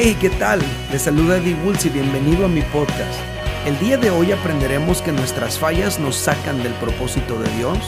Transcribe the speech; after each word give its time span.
Hey, 0.00 0.16
¿qué 0.20 0.30
tal? 0.30 0.60
Les 0.92 1.02
saluda 1.02 1.38
Eddie 1.38 1.56
Woods 1.56 1.86
y 1.86 1.88
bienvenido 1.88 2.44
a 2.44 2.48
mi 2.48 2.62
podcast. 2.62 3.18
El 3.66 3.76
día 3.80 3.96
de 3.96 4.10
hoy 4.10 4.30
aprenderemos 4.30 5.02
que 5.02 5.10
nuestras 5.10 5.58
fallas 5.58 5.98
nos 5.98 6.14
sacan 6.14 6.62
del 6.62 6.72
propósito 6.74 7.36
de 7.40 7.50
Dios, 7.56 7.80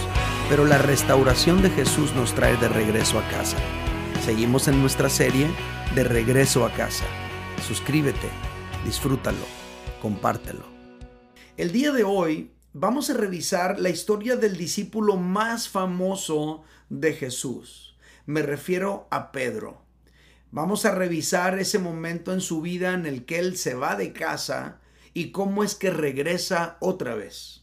pero 0.49 0.65
la 0.65 0.79
restauración 0.79 1.63
de 1.63 1.71
Jesús 1.71 2.13
nos 2.17 2.35
trae 2.35 2.57
de 2.57 2.69
regreso 2.69 3.17
a 3.17 3.29
casa. 3.29 3.57
Seguimos 4.25 4.67
en 4.67 4.81
nuestra 4.81 5.09
serie 5.09 5.47
De 5.95 6.03
regreso 6.03 6.65
a 6.65 6.73
casa. 6.73 7.05
Suscríbete, 7.65 8.29
disfrútalo, 8.85 9.47
compártelo. 10.03 10.65
El 11.57 11.71
día 11.71 11.93
de 11.93 12.03
hoy 12.03 12.51
vamos 12.73 13.09
a 13.11 13.15
revisar 13.15 13.79
la 13.79 13.89
historia 13.89 14.35
del 14.35 14.57
discípulo 14.57 15.17
más 15.17 15.69
famoso 15.69 16.65
de 16.89 17.13
Jesús. 17.13 17.97
Me 18.27 18.43
refiero 18.43 19.07
a 19.13 19.31
Pedro. 19.31 19.90
Vamos 20.53 20.85
a 20.85 20.95
revisar 20.95 21.59
ese 21.59 21.79
momento 21.79 22.33
en 22.33 22.41
su 22.41 22.61
vida 22.61 22.95
en 22.95 23.07
el 23.07 23.25
que 23.25 23.39
él 23.39 23.57
se 23.57 23.75
va 23.75 23.95
de 23.95 24.13
casa 24.13 24.81
y 25.15 25.31
cómo 25.31 25.63
es 25.63 25.77
que 25.77 25.91
regresa 25.91 26.77
otra 26.81 27.15
vez. 27.15 27.63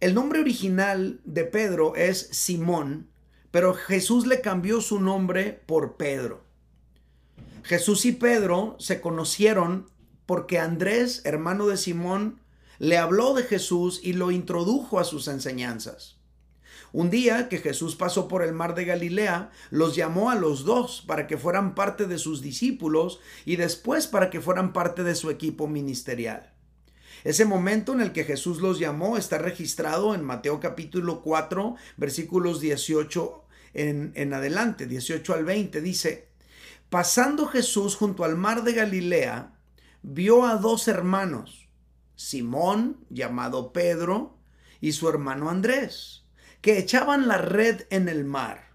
El 0.00 0.14
nombre 0.14 0.40
original 0.40 1.20
de 1.24 1.44
Pedro 1.44 1.94
es 1.94 2.28
Simón, 2.32 3.08
pero 3.52 3.72
Jesús 3.72 4.26
le 4.26 4.40
cambió 4.40 4.80
su 4.80 5.00
nombre 5.00 5.62
por 5.66 5.96
Pedro. 5.96 6.44
Jesús 7.62 8.04
y 8.04 8.12
Pedro 8.12 8.76
se 8.80 9.00
conocieron 9.00 9.88
porque 10.26 10.58
Andrés, 10.58 11.22
hermano 11.24 11.66
de 11.68 11.76
Simón, 11.76 12.40
le 12.78 12.98
habló 12.98 13.32
de 13.32 13.44
Jesús 13.44 14.00
y 14.02 14.14
lo 14.14 14.32
introdujo 14.32 14.98
a 14.98 15.04
sus 15.04 15.28
enseñanzas. 15.28 16.13
Un 16.94 17.10
día 17.10 17.48
que 17.48 17.58
Jesús 17.58 17.96
pasó 17.96 18.28
por 18.28 18.44
el 18.44 18.52
mar 18.52 18.76
de 18.76 18.84
Galilea, 18.84 19.50
los 19.70 19.96
llamó 19.96 20.30
a 20.30 20.36
los 20.36 20.64
dos 20.64 21.02
para 21.04 21.26
que 21.26 21.36
fueran 21.36 21.74
parte 21.74 22.06
de 22.06 22.18
sus 22.18 22.40
discípulos 22.40 23.18
y 23.44 23.56
después 23.56 24.06
para 24.06 24.30
que 24.30 24.40
fueran 24.40 24.72
parte 24.72 25.02
de 25.02 25.16
su 25.16 25.28
equipo 25.28 25.66
ministerial. 25.66 26.52
Ese 27.24 27.46
momento 27.46 27.94
en 27.94 28.00
el 28.00 28.12
que 28.12 28.22
Jesús 28.22 28.60
los 28.60 28.78
llamó 28.78 29.16
está 29.16 29.38
registrado 29.38 30.14
en 30.14 30.22
Mateo 30.22 30.60
capítulo 30.60 31.20
4, 31.22 31.74
versículos 31.96 32.60
18 32.60 33.44
en, 33.72 34.12
en 34.14 34.32
adelante, 34.32 34.86
18 34.86 35.34
al 35.34 35.44
20. 35.44 35.80
Dice, 35.80 36.28
pasando 36.90 37.46
Jesús 37.46 37.96
junto 37.96 38.22
al 38.22 38.36
mar 38.36 38.62
de 38.62 38.72
Galilea, 38.72 39.58
vio 40.02 40.46
a 40.46 40.58
dos 40.58 40.86
hermanos, 40.86 41.68
Simón, 42.14 43.04
llamado 43.10 43.72
Pedro, 43.72 44.38
y 44.80 44.92
su 44.92 45.08
hermano 45.08 45.50
Andrés 45.50 46.23
que 46.64 46.78
echaban 46.78 47.28
la 47.28 47.36
red 47.36 47.82
en 47.90 48.08
el 48.08 48.24
mar, 48.24 48.70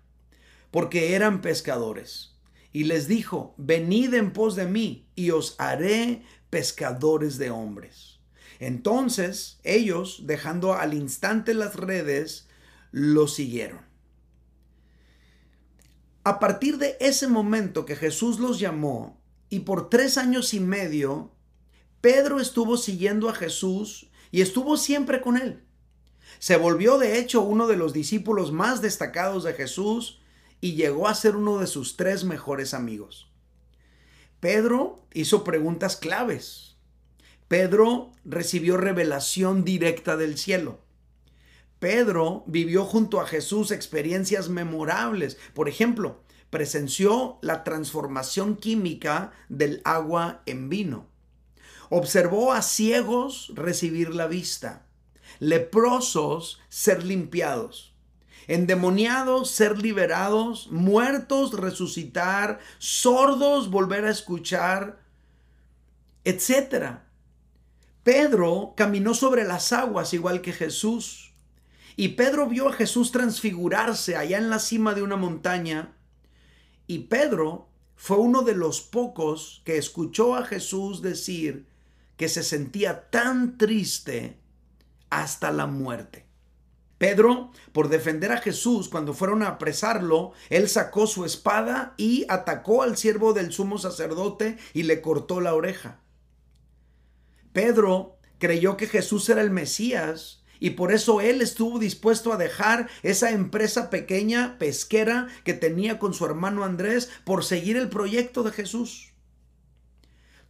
porque 0.70 1.16
eran 1.16 1.42
pescadores. 1.42 2.36
Y 2.72 2.84
les 2.84 3.08
dijo, 3.08 3.56
venid 3.58 4.14
en 4.14 4.32
pos 4.32 4.56
de 4.56 4.68
mí, 4.68 5.10
y 5.16 5.32
os 5.32 5.56
haré 5.58 6.22
pescadores 6.52 7.40
de 7.40 7.50
hombres. 7.50 8.20
Entonces 8.60 9.60
ellos, 9.64 10.28
dejando 10.28 10.76
al 10.76 10.94
instante 10.94 11.56
las 11.56 11.76
redes, 11.76 12.48
lo 12.92 13.28
siguieron. 13.28 13.82
A 16.24 16.38
partir 16.38 16.78
de 16.78 16.96
ese 17.00 17.28
momento 17.28 17.86
que 17.86 17.96
Jesús 17.96 18.38
los 18.38 18.60
llamó, 18.60 19.20
y 19.50 19.62
por 19.62 19.90
tres 19.90 20.20
años 20.20 20.54
y 20.54 20.60
medio, 20.60 21.34
Pedro 22.02 22.40
estuvo 22.40 22.78
siguiendo 22.78 23.30
a 23.30 23.34
Jesús 23.34 24.12
y 24.30 24.42
estuvo 24.42 24.78
siempre 24.78 25.22
con 25.22 25.38
él. 25.38 25.64
Se 26.40 26.56
volvió 26.56 26.98
de 26.98 27.20
hecho 27.20 27.42
uno 27.42 27.68
de 27.68 27.76
los 27.76 27.92
discípulos 27.92 28.54
más 28.54 28.82
destacados 28.82 29.44
de 29.44 29.54
Jesús 29.54 30.22
y 30.62 30.76
llegó 30.76 31.10
a 31.10 31.14
ser 31.14 31.36
uno 31.36 31.60
de 31.60 31.68
sus 31.68 31.98
tres 31.98 32.24
mejores 32.24 32.74
amigos. 32.74 33.30
Pedro 34.40 35.04
hizo 35.14 35.44
preguntas 35.44 35.98
claves. 35.98 36.78
Pedro 37.50 38.14
recibió 38.24 38.78
revelación 38.78 39.66
directa 39.66 40.16
del 40.16 40.38
cielo. 40.38 40.80
Pedro 41.80 42.44
vivió 42.48 42.86
junto 42.86 43.20
a 43.20 43.28
Jesús 43.28 43.72
experiencias 43.72 44.48
memorables. 44.48 45.38
Por 45.54 45.68
ejemplo, 45.68 46.24
presenció 46.50 47.38
la 47.42 47.66
transformación 47.66 48.56
química 48.56 49.34
del 49.50 49.82
agua 49.84 50.42
en 50.46 50.70
vino. 50.70 51.08
Observó 51.90 52.54
a 52.54 52.62
ciegos 52.62 53.52
recibir 53.56 54.16
la 54.16 54.28
vista 54.28 54.89
leprosos 55.40 56.60
ser 56.70 57.04
limpiados, 57.04 57.94
endemoniados 58.48 59.52
ser 59.52 59.78
liberados, 59.78 60.70
muertos 60.72 61.54
resucitar, 61.54 62.60
sordos 62.80 63.70
volver 63.70 64.06
a 64.06 64.10
escuchar, 64.10 65.00
etc. 66.24 67.00
Pedro 68.04 68.74
caminó 68.76 69.14
sobre 69.14 69.44
las 69.44 69.72
aguas 69.72 70.14
igual 70.14 70.42
que 70.42 70.54
Jesús. 70.54 71.34
Y 71.96 72.10
Pedro 72.10 72.48
vio 72.48 72.70
a 72.70 72.74
Jesús 72.74 73.12
transfigurarse 73.12 74.16
allá 74.16 74.38
en 74.38 74.50
la 74.50 74.60
cima 74.60 74.94
de 74.94 75.02
una 75.02 75.18
montaña. 75.18 75.96
Y 76.88 77.00
Pedro 77.00 77.70
fue 77.96 78.18
uno 78.18 78.44
de 78.44 78.56
los 78.56 78.82
pocos 78.82 79.62
que 79.66 79.78
escuchó 79.78 80.36
a 80.36 80.46
Jesús 80.46 81.02
decir 81.02 81.68
que 82.16 82.30
se 82.30 82.44
sentía 82.44 83.10
tan 83.10 83.58
triste 83.58 84.40
hasta 85.10 85.52
la 85.52 85.66
muerte. 85.66 86.30
Pedro, 87.00 87.52
por 87.72 87.88
defender 87.88 88.34
a 88.34 88.42
Jesús 88.42 88.90
cuando 88.90 89.14
fueron 89.14 89.42
a 89.42 89.48
apresarlo, 89.48 90.34
él 90.50 90.68
sacó 90.68 91.08
su 91.08 91.24
espada 91.24 91.94
y 91.98 92.26
atacó 92.28 92.84
al 92.84 92.98
siervo 92.98 93.34
del 93.34 93.54
sumo 93.54 93.78
sacerdote 93.78 94.58
y 94.74 94.84
le 94.84 95.02
cortó 95.02 95.40
la 95.40 95.56
oreja. 95.56 96.02
Pedro 97.54 98.18
creyó 98.38 98.76
que 98.76 98.88
Jesús 98.88 99.30
era 99.30 99.42
el 99.42 99.50
Mesías 99.50 100.44
y 100.60 100.72
por 100.72 100.92
eso 100.92 101.22
él 101.22 101.42
estuvo 101.42 101.80
dispuesto 101.80 102.34
a 102.34 102.38
dejar 102.38 102.90
esa 103.02 103.32
empresa 103.32 103.90
pequeña 103.90 104.58
pesquera 104.60 105.28
que 105.46 105.54
tenía 105.54 106.00
con 106.00 106.14
su 106.14 106.26
hermano 106.26 106.66
Andrés 106.66 107.10
por 107.24 107.46
seguir 107.46 107.78
el 107.78 107.88
proyecto 107.88 108.44
de 108.44 108.52
Jesús. 108.52 109.14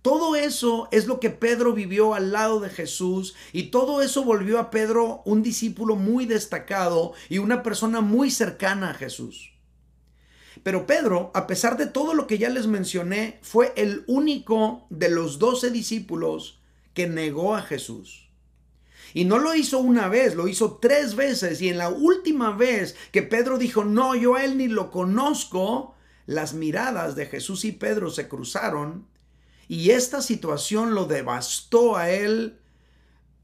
Todo 0.02 0.38
eso 0.38 0.88
es 0.92 1.08
lo 1.08 1.20
que 1.20 1.30
Pedro 1.30 1.74
vivió 1.74 2.14
al 2.14 2.32
lado 2.32 2.62
de 2.62 2.70
Jesús 2.70 3.36
y 3.52 3.64
todo 3.64 4.02
eso 4.02 4.24
volvió 4.24 4.58
a 4.60 4.70
Pedro 4.72 5.22
un 5.26 5.44
discípulo 5.44 5.98
muy 5.98 6.26
destacado 6.26 7.14
y 7.28 7.40
una 7.40 7.64
persona 7.64 8.00
muy 8.00 8.32
cercana 8.32 8.92
a 8.92 8.94
Jesús. 8.94 9.52
Pero 10.64 10.86
Pedro, 10.86 11.32
a 11.34 11.48
pesar 11.48 11.78
de 11.78 11.86
todo 11.86 12.14
lo 12.14 12.28
que 12.28 12.38
ya 12.38 12.50
les 12.50 12.68
mencioné, 12.68 13.40
fue 13.42 13.74
el 13.76 14.04
único 14.08 14.88
de 14.90 15.10
los 15.10 15.38
doce 15.38 15.70
discípulos 15.70 16.62
que 16.94 17.08
negó 17.08 17.56
a 17.56 17.62
Jesús. 17.62 18.30
Y 19.14 19.26
no 19.26 19.40
lo 19.40 19.56
hizo 19.56 19.80
una 19.80 20.08
vez, 20.08 20.36
lo 20.36 20.48
hizo 20.48 20.78
tres 20.78 21.16
veces. 21.16 21.62
Y 21.62 21.70
en 21.70 21.78
la 21.78 21.90
última 21.90 22.52
vez 22.52 22.96
que 23.12 23.24
Pedro 23.24 23.58
dijo, 23.58 23.84
no, 23.84 24.16
yo 24.16 24.36
a 24.36 24.46
él 24.46 24.58
ni 24.58 24.68
lo 24.68 24.92
conozco, 24.92 25.96
las 26.26 26.54
miradas 26.54 27.16
de 27.16 27.26
Jesús 27.26 27.66
y 27.66 27.72
Pedro 27.72 28.12
se 28.12 28.28
cruzaron 28.28 29.08
y 29.70 29.92
esta 29.92 30.24
situación 30.24 30.96
lo 30.96 31.06
devastó 31.06 31.96
a 31.96 32.10
él 32.10 32.60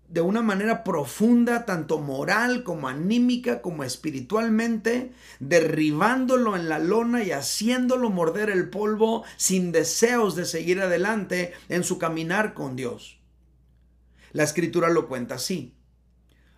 de 0.09 0.21
una 0.21 0.41
manera 0.41 0.83
profunda, 0.83 1.65
tanto 1.65 1.99
moral 1.99 2.63
como 2.63 2.87
anímica, 2.87 3.61
como 3.61 3.83
espiritualmente, 3.83 5.13
derribándolo 5.39 6.55
en 6.55 6.67
la 6.67 6.79
lona 6.79 7.23
y 7.23 7.31
haciéndolo 7.31 8.09
morder 8.09 8.49
el 8.49 8.71
polvo 8.71 9.23
sin 9.37 9.71
deseos 9.71 10.35
de 10.35 10.45
seguir 10.45 10.81
adelante 10.81 11.53
en 11.69 11.83
su 11.83 11.99
caminar 11.99 12.55
con 12.55 12.75
Dios. 12.75 13.19
La 14.31 14.43
escritura 14.43 14.89
lo 14.89 15.07
cuenta 15.07 15.35
así. 15.35 15.75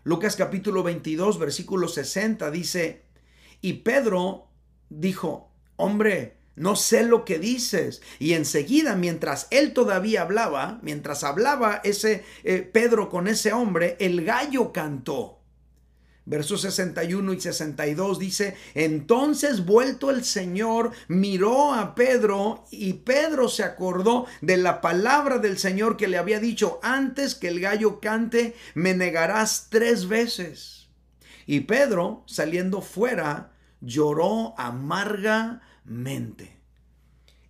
Lucas 0.05 0.37
capítulo 0.37 0.81
22, 0.81 1.39
versículo 1.39 1.89
60 1.89 2.49
dice, 2.51 3.03
y 3.59 3.73
Pedro 3.73 4.47
dijo, 4.87 5.51
hombre, 5.75 6.36
no 6.57 6.75
sé 6.75 7.03
lo 7.03 7.23
que 7.23 7.39
dices. 7.39 8.01
Y 8.19 8.33
enseguida, 8.33 8.95
mientras 8.95 9.47
él 9.51 9.73
todavía 9.73 10.23
hablaba, 10.23 10.79
mientras 10.81 11.23
hablaba 11.23 11.79
ese 11.83 12.25
eh, 12.43 12.61
Pedro 12.61 13.09
con 13.09 13.27
ese 13.27 13.53
hombre, 13.53 13.95
el 13.99 14.25
gallo 14.25 14.73
cantó. 14.73 15.37
Versos 16.25 16.61
61 16.61 17.31
y 17.31 17.39
62 17.39 18.19
dice, 18.19 18.57
entonces 18.73 19.65
vuelto 19.65 20.09
el 20.09 20.25
Señor 20.25 20.91
miró 21.07 21.73
a 21.73 21.95
Pedro 21.95 22.65
y 22.69 22.93
Pedro 22.93 23.47
se 23.47 23.63
acordó 23.63 24.25
de 24.41 24.57
la 24.57 24.81
palabra 24.81 25.37
del 25.37 25.57
Señor 25.57 25.95
que 25.95 26.09
le 26.09 26.17
había 26.17 26.41
dicho, 26.41 26.81
antes 26.83 27.33
que 27.33 27.47
el 27.47 27.61
gallo 27.61 28.01
cante, 28.01 28.55
me 28.73 28.93
negarás 28.93 29.67
tres 29.69 30.09
veces. 30.09 30.89
Y 31.45 31.61
Pedro, 31.61 32.23
saliendo 32.25 32.81
fuera, 32.81 33.53
lloró 33.79 34.53
amarga 34.57 35.61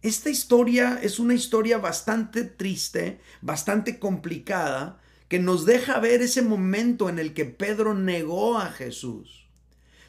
Esta 0.04 0.30
historia 0.30 1.00
es 1.02 1.20
una 1.20 1.34
historia 1.34 1.80
bastante 1.80 2.44
triste, 2.44 3.20
bastante 3.42 4.00
complicada, 4.00 5.02
que 5.28 5.40
nos 5.40 5.66
deja 5.66 6.00
ver 6.00 6.22
ese 6.22 6.42
momento 6.42 7.10
en 7.10 7.20
el 7.20 7.34
que 7.34 7.46
Pedro 7.46 7.94
negó 7.94 8.58
a 8.60 8.72
Jesús. 8.72 9.50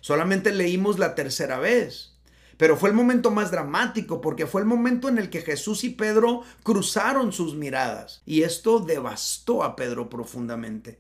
Solamente 0.01 0.53
leímos 0.53 0.99
la 0.99 1.15
tercera 1.15 1.59
vez, 1.59 2.15
Pero 2.59 2.77
fue 2.77 2.89
el 2.89 2.97
momento 2.97 3.31
más 3.31 3.53
dramático 3.53 4.21
porque 4.21 4.49
fue 4.49 4.61
el 4.61 4.67
momento 4.67 5.09
en 5.09 5.19
el 5.19 5.31
que 5.31 5.43
Jesús 5.43 5.85
y 5.85 5.91
Pedro 5.91 6.43
cruzaron 6.65 7.33
sus 7.33 7.55
miradas 7.55 8.21
y 8.27 8.43
esto 8.43 8.81
devastó 8.81 9.63
a 9.63 9.77
Pedro 9.77 10.11
profundamente. 10.11 10.99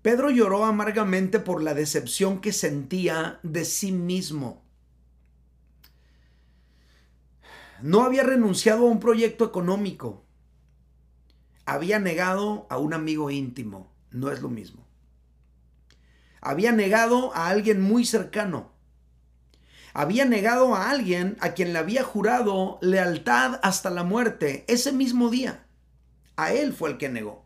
Pedro 0.00 0.30
lloró 0.30 0.64
amargamente 0.64 1.40
por 1.40 1.62
la 1.62 1.74
decepción 1.74 2.40
que 2.40 2.54
sentía 2.54 3.38
de 3.42 3.66
sí 3.66 3.92
mismo. 3.92 4.63
No 7.84 8.02
había 8.02 8.22
renunciado 8.22 8.86
a 8.86 8.90
un 8.90 8.98
proyecto 8.98 9.44
económico. 9.44 10.24
Había 11.66 11.98
negado 11.98 12.66
a 12.70 12.78
un 12.78 12.94
amigo 12.94 13.30
íntimo. 13.30 13.92
No 14.10 14.32
es 14.32 14.40
lo 14.40 14.48
mismo. 14.48 14.86
Había 16.40 16.72
negado 16.72 17.36
a 17.36 17.48
alguien 17.48 17.82
muy 17.82 18.06
cercano. 18.06 18.72
Había 19.92 20.24
negado 20.24 20.74
a 20.74 20.88
alguien 20.88 21.36
a 21.40 21.52
quien 21.52 21.74
le 21.74 21.78
había 21.78 22.04
jurado 22.04 22.78
lealtad 22.80 23.60
hasta 23.62 23.90
la 23.90 24.02
muerte 24.02 24.64
ese 24.66 24.90
mismo 24.90 25.28
día. 25.28 25.66
A 26.36 26.54
él 26.54 26.72
fue 26.72 26.88
el 26.88 26.96
que 26.96 27.10
negó. 27.10 27.44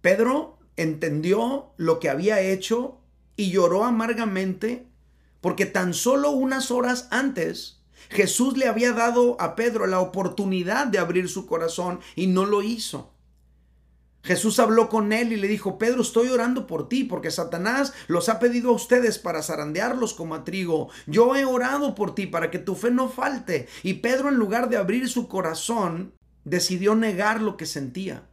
Pedro 0.00 0.58
entendió 0.74 1.72
lo 1.76 2.00
que 2.00 2.10
había 2.10 2.40
hecho 2.40 3.00
y 3.36 3.52
lloró 3.52 3.84
amargamente 3.84 4.88
porque 5.40 5.66
tan 5.66 5.94
solo 5.94 6.32
unas 6.32 6.72
horas 6.72 7.06
antes 7.12 7.75
Jesús 8.10 8.56
le 8.56 8.68
había 8.68 8.92
dado 8.92 9.36
a 9.40 9.56
Pedro 9.56 9.86
la 9.86 10.00
oportunidad 10.00 10.86
de 10.86 10.98
abrir 10.98 11.28
su 11.28 11.46
corazón 11.46 12.00
y 12.14 12.26
no 12.26 12.46
lo 12.46 12.62
hizo. 12.62 13.12
Jesús 14.26 14.58
habló 14.58 14.88
con 14.88 15.12
él 15.12 15.32
y 15.32 15.36
le 15.36 15.46
dijo, 15.46 15.78
Pedro, 15.78 16.02
estoy 16.02 16.28
orando 16.28 16.66
por 16.66 16.88
ti 16.88 17.04
porque 17.04 17.30
Satanás 17.30 17.92
los 18.08 18.28
ha 18.28 18.40
pedido 18.40 18.70
a 18.70 18.74
ustedes 18.74 19.18
para 19.20 19.40
zarandearlos 19.40 20.14
como 20.14 20.34
a 20.34 20.42
trigo. 20.42 20.88
Yo 21.06 21.36
he 21.36 21.44
orado 21.44 21.94
por 21.94 22.14
ti 22.14 22.26
para 22.26 22.50
que 22.50 22.58
tu 22.58 22.74
fe 22.74 22.90
no 22.90 23.08
falte. 23.08 23.68
Y 23.84 23.94
Pedro, 23.94 24.28
en 24.28 24.34
lugar 24.34 24.68
de 24.68 24.78
abrir 24.78 25.08
su 25.08 25.28
corazón, 25.28 26.12
decidió 26.44 26.96
negar 26.96 27.40
lo 27.40 27.56
que 27.56 27.66
sentía. 27.66 28.24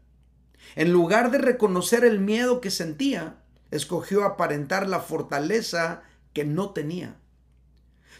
En 0.75 0.91
lugar 0.91 1.29
de 1.29 1.37
reconocer 1.37 2.03
el 2.03 2.19
miedo 2.19 2.59
que 2.59 2.71
sentía, 2.71 3.43
escogió 3.69 4.23
aparentar 4.23 4.89
la 4.89 4.99
fortaleza 4.99 6.01
que 6.33 6.43
no 6.43 6.71
tenía. 6.71 7.17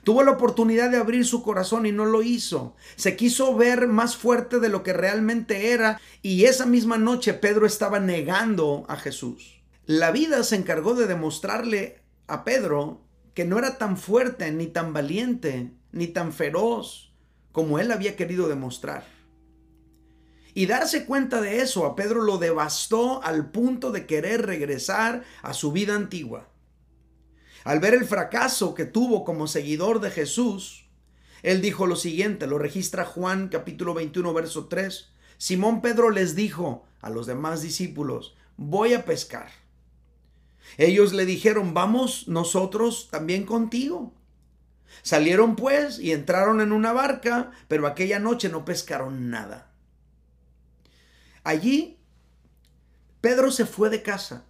Tuvo 0.03 0.23
la 0.23 0.31
oportunidad 0.31 0.91
de 0.91 0.97
abrir 0.97 1.25
su 1.25 1.43
corazón 1.43 1.85
y 1.85 1.91
no 1.91 2.05
lo 2.05 2.23
hizo. 2.23 2.75
Se 2.95 3.15
quiso 3.15 3.55
ver 3.55 3.87
más 3.87 4.17
fuerte 4.17 4.59
de 4.59 4.69
lo 4.69 4.83
que 4.83 4.91
realmente 4.91 5.71
era 5.71 5.99
y 6.21 6.45
esa 6.45 6.65
misma 6.65 6.97
noche 6.97 7.33
Pedro 7.33 7.65
estaba 7.65 7.99
negando 7.99 8.85
a 8.89 8.97
Jesús. 8.97 9.61
La 9.85 10.11
vida 10.11 10.43
se 10.43 10.57
encargó 10.57 10.93
de 10.93 11.07
demostrarle 11.07 12.01
a 12.27 12.43
Pedro 12.43 13.01
que 13.33 13.45
no 13.45 13.57
era 13.57 13.77
tan 13.77 13.97
fuerte, 13.97 14.51
ni 14.51 14.67
tan 14.67 14.93
valiente, 14.93 15.71
ni 15.91 16.07
tan 16.07 16.33
feroz 16.33 17.13
como 17.51 17.79
él 17.79 17.91
había 17.91 18.15
querido 18.15 18.47
demostrar. 18.49 19.05
Y 20.53 20.65
darse 20.67 21.05
cuenta 21.05 21.41
de 21.41 21.61
eso 21.61 21.85
a 21.85 21.95
Pedro 21.95 22.21
lo 22.21 22.37
devastó 22.37 23.23
al 23.23 23.51
punto 23.51 23.91
de 23.91 24.05
querer 24.05 24.45
regresar 24.45 25.23
a 25.41 25.53
su 25.53 25.71
vida 25.71 25.95
antigua. 25.95 26.49
Al 27.63 27.79
ver 27.79 27.93
el 27.93 28.05
fracaso 28.05 28.73
que 28.73 28.85
tuvo 28.85 29.23
como 29.23 29.47
seguidor 29.47 30.01
de 30.01 30.11
Jesús, 30.11 30.85
él 31.43 31.61
dijo 31.61 31.87
lo 31.87 31.95
siguiente, 31.95 32.47
lo 32.47 32.57
registra 32.57 33.05
Juan 33.05 33.49
capítulo 33.49 33.93
21 33.93 34.33
verso 34.33 34.67
3. 34.67 35.09
Simón 35.37 35.81
Pedro 35.81 36.09
les 36.09 36.35
dijo 36.35 36.85
a 37.01 37.09
los 37.09 37.25
demás 37.25 37.61
discípulos, 37.61 38.35
voy 38.57 38.93
a 38.93 39.05
pescar. 39.05 39.49
Ellos 40.77 41.13
le 41.13 41.25
dijeron, 41.25 41.73
vamos 41.73 42.27
nosotros 42.27 43.09
también 43.11 43.45
contigo. 43.45 44.13
Salieron 45.01 45.55
pues 45.55 45.99
y 45.99 46.11
entraron 46.11 46.61
en 46.61 46.71
una 46.71 46.93
barca, 46.93 47.51
pero 47.67 47.87
aquella 47.87 48.19
noche 48.19 48.49
no 48.49 48.63
pescaron 48.63 49.29
nada. 49.29 49.71
Allí, 51.43 51.99
Pedro 53.19 53.51
se 53.51 53.65
fue 53.65 53.89
de 53.89 54.01
casa. 54.01 54.45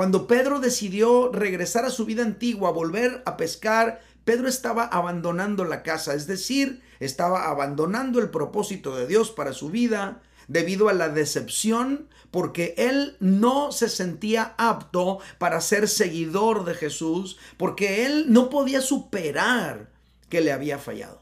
Cuando 0.00 0.26
Pedro 0.26 0.60
decidió 0.60 1.30
regresar 1.30 1.84
a 1.84 1.90
su 1.90 2.06
vida 2.06 2.22
antigua, 2.22 2.70
volver 2.70 3.22
a 3.26 3.36
pescar, 3.36 4.00
Pedro 4.24 4.48
estaba 4.48 4.84
abandonando 4.84 5.62
la 5.66 5.82
casa, 5.82 6.14
es 6.14 6.26
decir, 6.26 6.80
estaba 7.00 7.50
abandonando 7.50 8.18
el 8.18 8.30
propósito 8.30 8.96
de 8.96 9.06
Dios 9.06 9.30
para 9.30 9.52
su 9.52 9.68
vida 9.68 10.22
debido 10.48 10.88
a 10.88 10.94
la 10.94 11.10
decepción, 11.10 12.08
porque 12.30 12.74
él 12.78 13.18
no 13.20 13.72
se 13.72 13.90
sentía 13.90 14.54
apto 14.56 15.18
para 15.36 15.60
ser 15.60 15.86
seguidor 15.86 16.64
de 16.64 16.72
Jesús, 16.72 17.36
porque 17.58 18.06
él 18.06 18.32
no 18.32 18.48
podía 18.48 18.80
superar 18.80 19.90
que 20.30 20.40
le 20.40 20.50
había 20.50 20.78
fallado. 20.78 21.20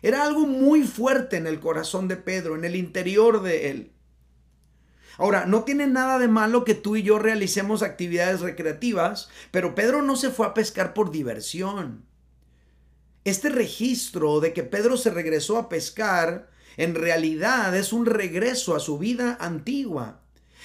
Era 0.00 0.24
algo 0.24 0.46
muy 0.46 0.84
fuerte 0.84 1.36
en 1.36 1.46
el 1.46 1.60
corazón 1.60 2.08
de 2.08 2.16
Pedro, 2.16 2.56
en 2.56 2.64
el 2.64 2.76
interior 2.76 3.42
de 3.42 3.68
él. 3.68 3.92
Ahora, 5.18 5.46
no 5.46 5.64
tiene 5.64 5.86
nada 5.86 6.18
de 6.18 6.28
malo 6.28 6.64
que 6.64 6.74
tú 6.74 6.96
y 6.96 7.02
yo 7.02 7.18
realicemos 7.18 7.82
actividades 7.82 8.40
recreativas, 8.40 9.28
pero 9.50 9.74
Pedro 9.74 10.02
no 10.02 10.16
se 10.16 10.30
fue 10.30 10.46
a 10.46 10.54
pescar 10.54 10.94
por 10.94 11.10
diversión. 11.10 12.04
Este 13.24 13.48
registro 13.48 14.40
de 14.40 14.52
que 14.52 14.62
Pedro 14.62 14.96
se 14.96 15.10
regresó 15.10 15.58
a 15.58 15.68
pescar, 15.68 16.50
en 16.76 16.94
realidad 16.94 17.76
es 17.76 17.92
un 17.92 18.06
regreso 18.06 18.76
a 18.76 18.80
su 18.80 18.98
vida 18.98 19.36
antigua. 19.40 20.20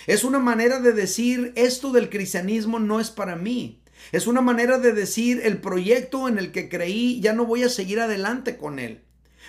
Es 0.07 0.23
una 0.23 0.39
manera 0.39 0.79
de 0.79 0.93
decir, 0.93 1.53
esto 1.55 1.91
del 1.91 2.09
cristianismo 2.09 2.79
no 2.79 2.99
es 2.99 3.09
para 3.09 3.35
mí. 3.35 3.81
Es 4.11 4.27
una 4.27 4.41
manera 4.41 4.79
de 4.79 4.93
decir, 4.93 5.41
el 5.43 5.59
proyecto 5.59 6.27
en 6.27 6.37
el 6.37 6.51
que 6.51 6.69
creí, 6.69 7.21
ya 7.21 7.33
no 7.33 7.45
voy 7.45 7.63
a 7.63 7.69
seguir 7.69 7.99
adelante 7.99 8.57
con 8.57 8.79
él. 8.79 9.03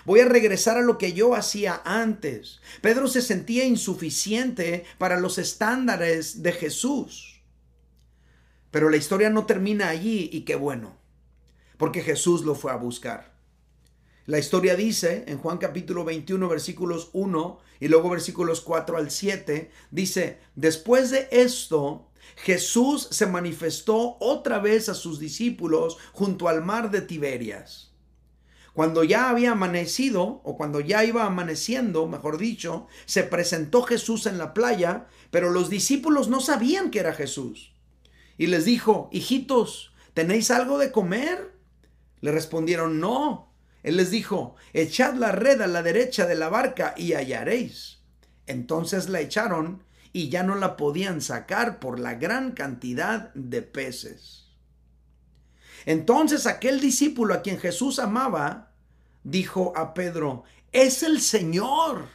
Voy 0.05 0.21
a 0.21 0.25
regresar 0.27 0.77
a 0.77 0.83
lo 0.83 0.99
que 0.99 1.13
yo 1.13 1.35
hacía 1.35 1.81
antes. 1.85 2.61
Pedro 2.81 3.09
se 3.09 3.23
sentía 3.23 3.65
insuficiente 3.65 4.85
para 4.99 5.21
los 5.21 5.39
estándares 5.39 6.43
de 6.43 6.53
Jesús. 6.53 7.43
Pero 8.71 8.89
la 8.89 8.97
historia 8.97 9.31
no 9.31 9.47
termina 9.47 9.89
allí 9.89 10.31
y 10.33 10.43
qué 10.43 10.57
bueno, 10.57 10.97
porque 11.77 12.03
Jesús 12.03 12.43
lo 12.43 12.55
fue 12.55 12.73
a 12.73 12.77
buscar. 12.77 13.33
La 14.25 14.39
historia 14.39 14.77
dice 14.77 15.25
en 15.27 15.39
Juan 15.39 15.59
capítulo 15.59 16.05
21 16.05 16.49
versículos 16.49 17.11
1 17.13 17.59
y 17.81 17.89
luego 17.89 18.09
versículos 18.09 18.61
4 18.61 18.97
al 18.97 19.11
7, 19.11 19.71
dice, 19.91 20.39
después 20.55 21.11
de 21.11 21.29
esto, 21.33 22.09
Jesús 22.37 23.09
se 23.11 23.27
manifestó 23.27 24.17
otra 24.21 24.59
vez 24.59 24.89
a 24.89 24.95
sus 24.95 25.19
discípulos 25.19 25.99
junto 26.13 26.49
al 26.49 26.65
mar 26.65 26.91
de 26.91 27.03
Tiberias. 27.03 27.92
Cuando 28.75 29.05
ya 29.05 29.29
había 29.29 29.53
amanecido, 29.53 30.41
o 30.45 30.57
cuando 30.57 30.81
ya 30.81 31.05
iba 31.05 31.25
amaneciendo, 31.25 32.07
mejor 32.07 32.39
dicho, 32.39 32.87
se 33.05 33.23
presentó 33.23 33.83
Jesús 33.83 34.27
en 34.27 34.39
la 34.39 34.55
playa, 34.55 35.09
pero 35.31 35.51
los 35.51 35.69
discípulos 35.69 36.29
no 36.29 36.41
sabían 36.41 36.91
que 36.91 37.01
era 37.01 37.13
Jesús. 37.13 37.75
Y 38.39 38.47
les 38.47 38.65
dijo, 38.65 39.11
hijitos, 39.13 39.93
¿tenéis 40.15 40.51
algo 40.51 40.79
de 40.79 40.91
comer? 40.91 41.53
Le 42.23 42.33
respondieron, 42.33 42.99
no. 42.99 43.53
Él 43.83 43.97
les 43.97 44.11
dijo, 44.11 44.57
echad 44.73 45.15
la 45.15 45.33
red 45.33 45.61
a 45.61 45.67
la 45.67 45.83
derecha 45.83 46.27
de 46.27 46.37
la 46.37 46.49
barca 46.49 46.95
y 46.97 47.13
hallaréis. 47.13 47.99
Entonces 48.47 49.09
la 49.09 49.21
echaron 49.21 49.83
y 50.15 50.31
ya 50.31 50.43
no 50.43 50.55
la 50.55 50.77
podían 50.77 51.21
sacar 51.21 51.79
por 51.79 51.99
la 51.99 52.15
gran 52.15 52.53
cantidad 52.53 53.35
de 53.35 53.63
peces. 53.63 54.43
Entonces 55.85 56.47
aquel 56.47 56.81
discípulo 56.81 57.35
a 57.35 57.43
quien 57.43 57.59
Jesús 57.59 57.99
amaba 57.99 58.72
dijo 59.25 59.73
a 59.77 59.95
Pedro, 59.95 60.45
es 60.73 61.03
el 61.03 61.21
Señor. 61.21 62.09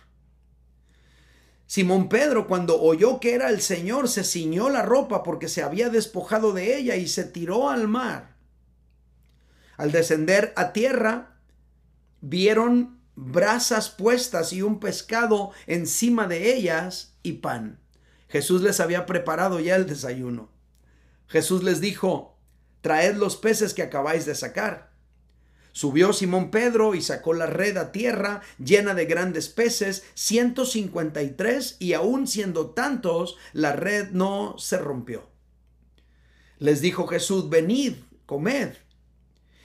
Simón 1.65 2.07
Pedro, 2.07 2.47
cuando 2.47 2.81
oyó 2.81 3.19
que 3.19 3.33
era 3.33 3.49
el 3.49 3.61
Señor, 3.61 4.07
se 4.07 4.23
ciñó 4.23 4.69
la 4.69 4.83
ropa 4.83 5.23
porque 5.23 5.49
se 5.49 5.61
había 5.61 5.89
despojado 5.89 6.53
de 6.53 6.77
ella 6.77 6.95
y 6.95 7.07
se 7.07 7.25
tiró 7.25 7.69
al 7.69 7.87
mar. 7.87 8.37
Al 9.75 9.91
descender 9.91 10.53
a 10.55 10.71
tierra, 10.71 11.39
vieron 12.21 13.01
brasas 13.15 13.89
puestas 13.89 14.53
y 14.53 14.61
un 14.61 14.79
pescado 14.79 15.51
encima 15.65 16.27
de 16.27 16.55
ellas 16.55 17.17
y 17.21 17.33
pan. 17.33 17.79
Jesús 18.29 18.61
les 18.61 18.79
había 18.79 19.05
preparado 19.05 19.59
ya 19.59 19.75
el 19.75 19.87
desayuno. 19.87 20.49
Jesús 21.27 21.63
les 21.63 21.81
dijo, 21.81 22.37
traed 22.81 23.15
los 23.15 23.35
peces 23.35 23.73
que 23.73 23.83
acabáis 23.83 24.25
de 24.25 24.35
sacar. 24.35 24.86
Subió 25.77 26.11
Simón 26.11 26.49
Pedro 26.49 26.95
y 26.95 27.03
sacó 27.03 27.35
la 27.35 27.45
red 27.45 27.77
a 27.77 27.91
tierra 27.91 28.41
llena 28.57 28.95
de 28.95 29.05
grandes 29.05 29.47
peces, 29.47 30.05
153, 30.15 31.75
y 31.77 31.93
aun 31.93 32.25
siendo 32.25 32.71
tantos, 32.71 33.37
la 33.53 33.73
red 33.73 34.09
no 34.09 34.57
se 34.57 34.79
rompió. 34.79 35.29
Les 36.57 36.81
dijo 36.81 37.05
Jesús, 37.05 37.51
venid, 37.51 37.93
comed. 38.25 38.73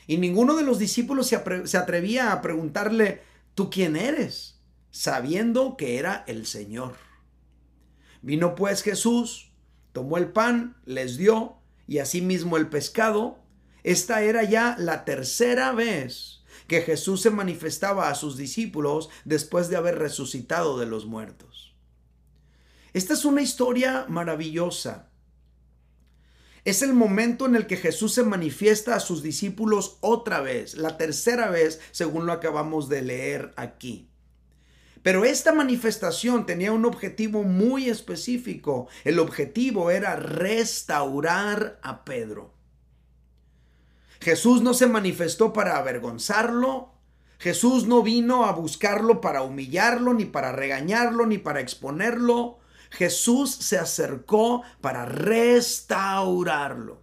Y 0.07 0.19
ninguno 0.19 0.55
de 0.55 0.65
los 0.65 0.79
discípulos 0.79 1.29
se 1.29 1.79
atrevía 1.79 2.33
a 2.33 2.43
preguntarle, 2.43 3.23
¿tú 3.55 3.71
quién 3.71 3.97
eres? 3.97 4.61
sabiendo 4.91 5.79
que 5.79 5.99
era 5.99 6.25
el 6.27 6.45
Señor. 6.45 6.97
Vino 8.21 8.55
pues 8.55 8.83
Jesús, 8.83 9.51
tomó 9.95 10.19
el 10.19 10.31
pan, 10.31 10.77
les 10.85 11.17
dio, 11.17 11.57
y 11.89 12.01
asimismo 12.01 12.59
el 12.59 12.69
pescado. 12.69 13.39
Esta 13.85 14.23
era 14.23 14.45
ya 14.45 14.77
la 14.79 15.05
tercera 15.05 15.73
vez 15.73 16.43
que 16.69 16.83
Jesús 16.83 17.21
se 17.21 17.31
manifestaba 17.31 18.09
a 18.09 18.15
sus 18.15 18.37
discípulos 18.37 19.11
después 19.25 19.69
de 19.69 19.77
haber 19.77 19.99
resucitado 19.99 20.79
de 20.79 20.87
los 20.87 21.07
muertos. 21.07 21.75
Esta 22.93 23.15
es 23.15 23.25
una 23.25 23.43
historia 23.43 24.07
maravillosa. 24.09 25.09
Es 26.65 26.83
el 26.83 26.93
momento 26.93 27.47
en 27.47 27.57
el 27.57 27.67
que 27.67 27.77
Jesús 27.77 28.13
se 28.15 28.23
manifiesta 28.23 28.95
a 28.95 29.01
sus 29.01 29.23
discípulos 29.23 29.99
otra 30.01 30.41
vez, 30.41 30.77
la 30.77 30.97
tercera 30.97 31.51
vez, 31.51 31.81
según 31.91 32.27
lo 32.27 32.33
acabamos 32.33 32.89
de 32.89 33.03
leer 33.03 33.53
aquí. 33.57 34.09
Pero 35.03 35.25
esta 35.25 35.53
manifestación 35.53 36.47
tenía 36.47 36.71
un 36.71 36.85
objetivo 36.85 37.43
muy 37.43 37.89
específico. 37.89 38.87
El 39.03 39.19
objetivo 39.19 39.91
era 39.91 40.15
restaurar 40.15 41.81
a 41.83 42.05
Pedro. 42.05 42.55
Jesús 44.23 44.63
no 44.63 44.73
se 44.73 44.87
manifestó 44.87 45.53
para 45.53 45.79
avergonzarlo. 45.79 46.93
Jesús 47.41 47.89
no 47.89 48.05
vino 48.05 48.45
a 48.45 48.53
buscarlo 48.53 49.21
para 49.21 49.43
humillarlo, 49.43 50.15
ni 50.15 50.27
para 50.27 50.53
regañarlo, 50.53 51.27
ni 51.27 51.39
para 51.39 51.59
exponerlo. 51.59 52.61
Jesús 52.91 53.51
se 53.51 53.79
acercó 53.79 54.63
para 54.81 55.07
restaurarlo. 55.07 57.03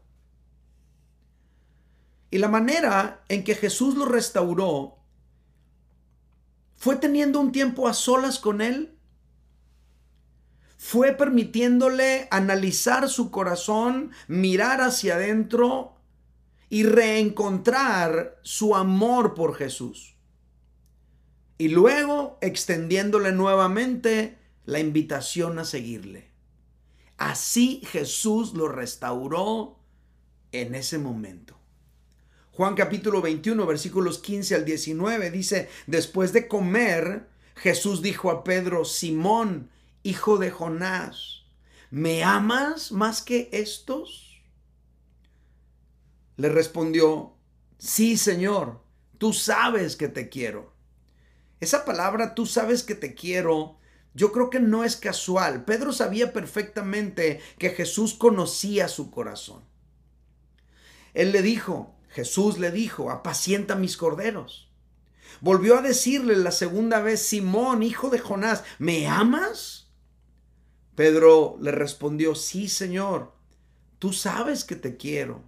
Y 2.32 2.38
la 2.38 2.48
manera 2.48 3.22
en 3.28 3.44
que 3.44 3.56
Jesús 3.56 3.96
lo 3.96 4.06
restauró 4.06 5.00
fue 6.78 6.96
teniendo 6.96 7.42
un 7.42 7.52
tiempo 7.52 7.90
a 7.90 7.94
solas 7.94 8.40
con 8.40 8.62
él. 8.62 8.98
Fue 10.78 11.12
permitiéndole 11.12 12.30
analizar 12.32 13.10
su 13.10 13.30
corazón, 13.30 14.12
mirar 14.30 14.80
hacia 14.80 15.16
adentro 15.16 15.99
y 16.70 16.84
reencontrar 16.84 18.40
su 18.44 18.76
amor 18.76 19.34
por 19.34 19.56
Jesús. 19.56 20.16
Y 21.58 21.70
luego 21.70 22.38
extendiéndole 22.42 23.32
nuevamente 23.32 24.38
la 24.66 24.80
invitación 24.80 25.60
a 25.60 25.66
seguirle. 25.66 26.30
Así 27.18 27.82
Jesús 27.86 28.54
lo 28.54 28.70
restauró 28.70 29.80
en 30.52 30.76
ese 30.76 30.98
momento. 31.00 31.58
Juan 32.52 32.76
capítulo 32.76 33.22
21, 33.22 33.66
versículos 33.66 34.20
15 34.20 34.56
al 34.56 34.66
19 34.66 35.32
dice, 35.32 35.70
después 35.88 36.34
de 36.34 36.48
comer, 36.48 37.28
Jesús 37.56 38.02
dijo 38.02 38.32
a 38.32 38.44
Pedro, 38.44 38.86
Simón, 38.86 39.70
hijo 40.04 40.38
de 40.38 40.52
Jonás, 40.52 41.44
¿me 41.90 42.24
amas 42.24 42.92
más 42.92 43.22
que 43.22 43.50
estos? 43.52 44.29
Le 46.40 46.48
respondió, 46.48 47.34
sí, 47.78 48.16
Señor, 48.16 48.82
tú 49.18 49.34
sabes 49.34 49.98
que 49.98 50.08
te 50.08 50.30
quiero. 50.30 50.72
Esa 51.60 51.84
palabra, 51.84 52.34
tú 52.34 52.46
sabes 52.46 52.84
que 52.84 52.96
te 52.96 53.14
quiero, 53.14 53.78
yo 54.14 54.32
creo 54.32 54.50
que 54.50 54.62
no 54.62 54.86
es 54.86 54.96
casual. 54.96 55.66
Pedro 55.66 55.92
sabía 55.92 56.32
perfectamente 56.32 57.42
que 57.58 57.72
Jesús 57.72 58.14
conocía 58.14 58.88
su 58.88 59.12
corazón. 59.12 59.66
Él 61.14 61.34
le 61.34 61.42
dijo, 61.42 61.94
Jesús 62.08 62.58
le 62.58 62.72
dijo, 62.72 63.12
apacienta 63.12 63.76
mis 63.76 63.98
corderos. 63.98 64.72
Volvió 65.42 65.78
a 65.78 65.82
decirle 65.82 66.38
la 66.38 66.52
segunda 66.52 67.02
vez, 67.02 67.22
Simón, 67.22 67.84
hijo 67.84 68.10
de 68.10 68.20
Jonás, 68.20 68.64
¿me 68.78 69.08
amas? 69.08 69.92
Pedro 70.96 71.58
le 71.60 71.72
respondió, 71.72 72.34
sí, 72.34 72.70
Señor, 72.70 73.34
tú 74.00 74.14
sabes 74.14 74.64
que 74.64 74.78
te 74.78 74.96
quiero. 74.96 75.44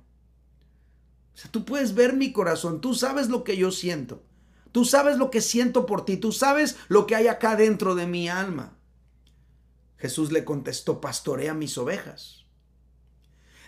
O 1.34 1.38
sea, 1.38 1.52
tú 1.52 1.66
puedes 1.66 1.96
ver 1.96 2.14
mi 2.14 2.32
corazón, 2.32 2.82
tú 2.82 2.94
sabes 2.94 3.30
lo 3.30 3.44
que 3.44 3.58
yo 3.58 3.72
siento, 3.72 4.24
tú 4.72 4.86
sabes 4.86 5.18
lo 5.18 5.32
que 5.32 5.42
siento 5.42 5.86
por 5.86 6.06
ti, 6.06 6.18
tú 6.18 6.32
sabes 6.32 6.78
lo 6.88 7.08
que 7.08 7.16
hay 7.16 7.28
acá 7.28 7.56
dentro 7.56 7.96
de 7.96 8.08
mi 8.08 8.30
alma. 8.30 8.78
Jesús 9.98 10.32
le 10.32 10.44
contestó, 10.44 11.00
pastorea 11.00 11.54
mis 11.54 11.78
ovejas. 11.78 12.46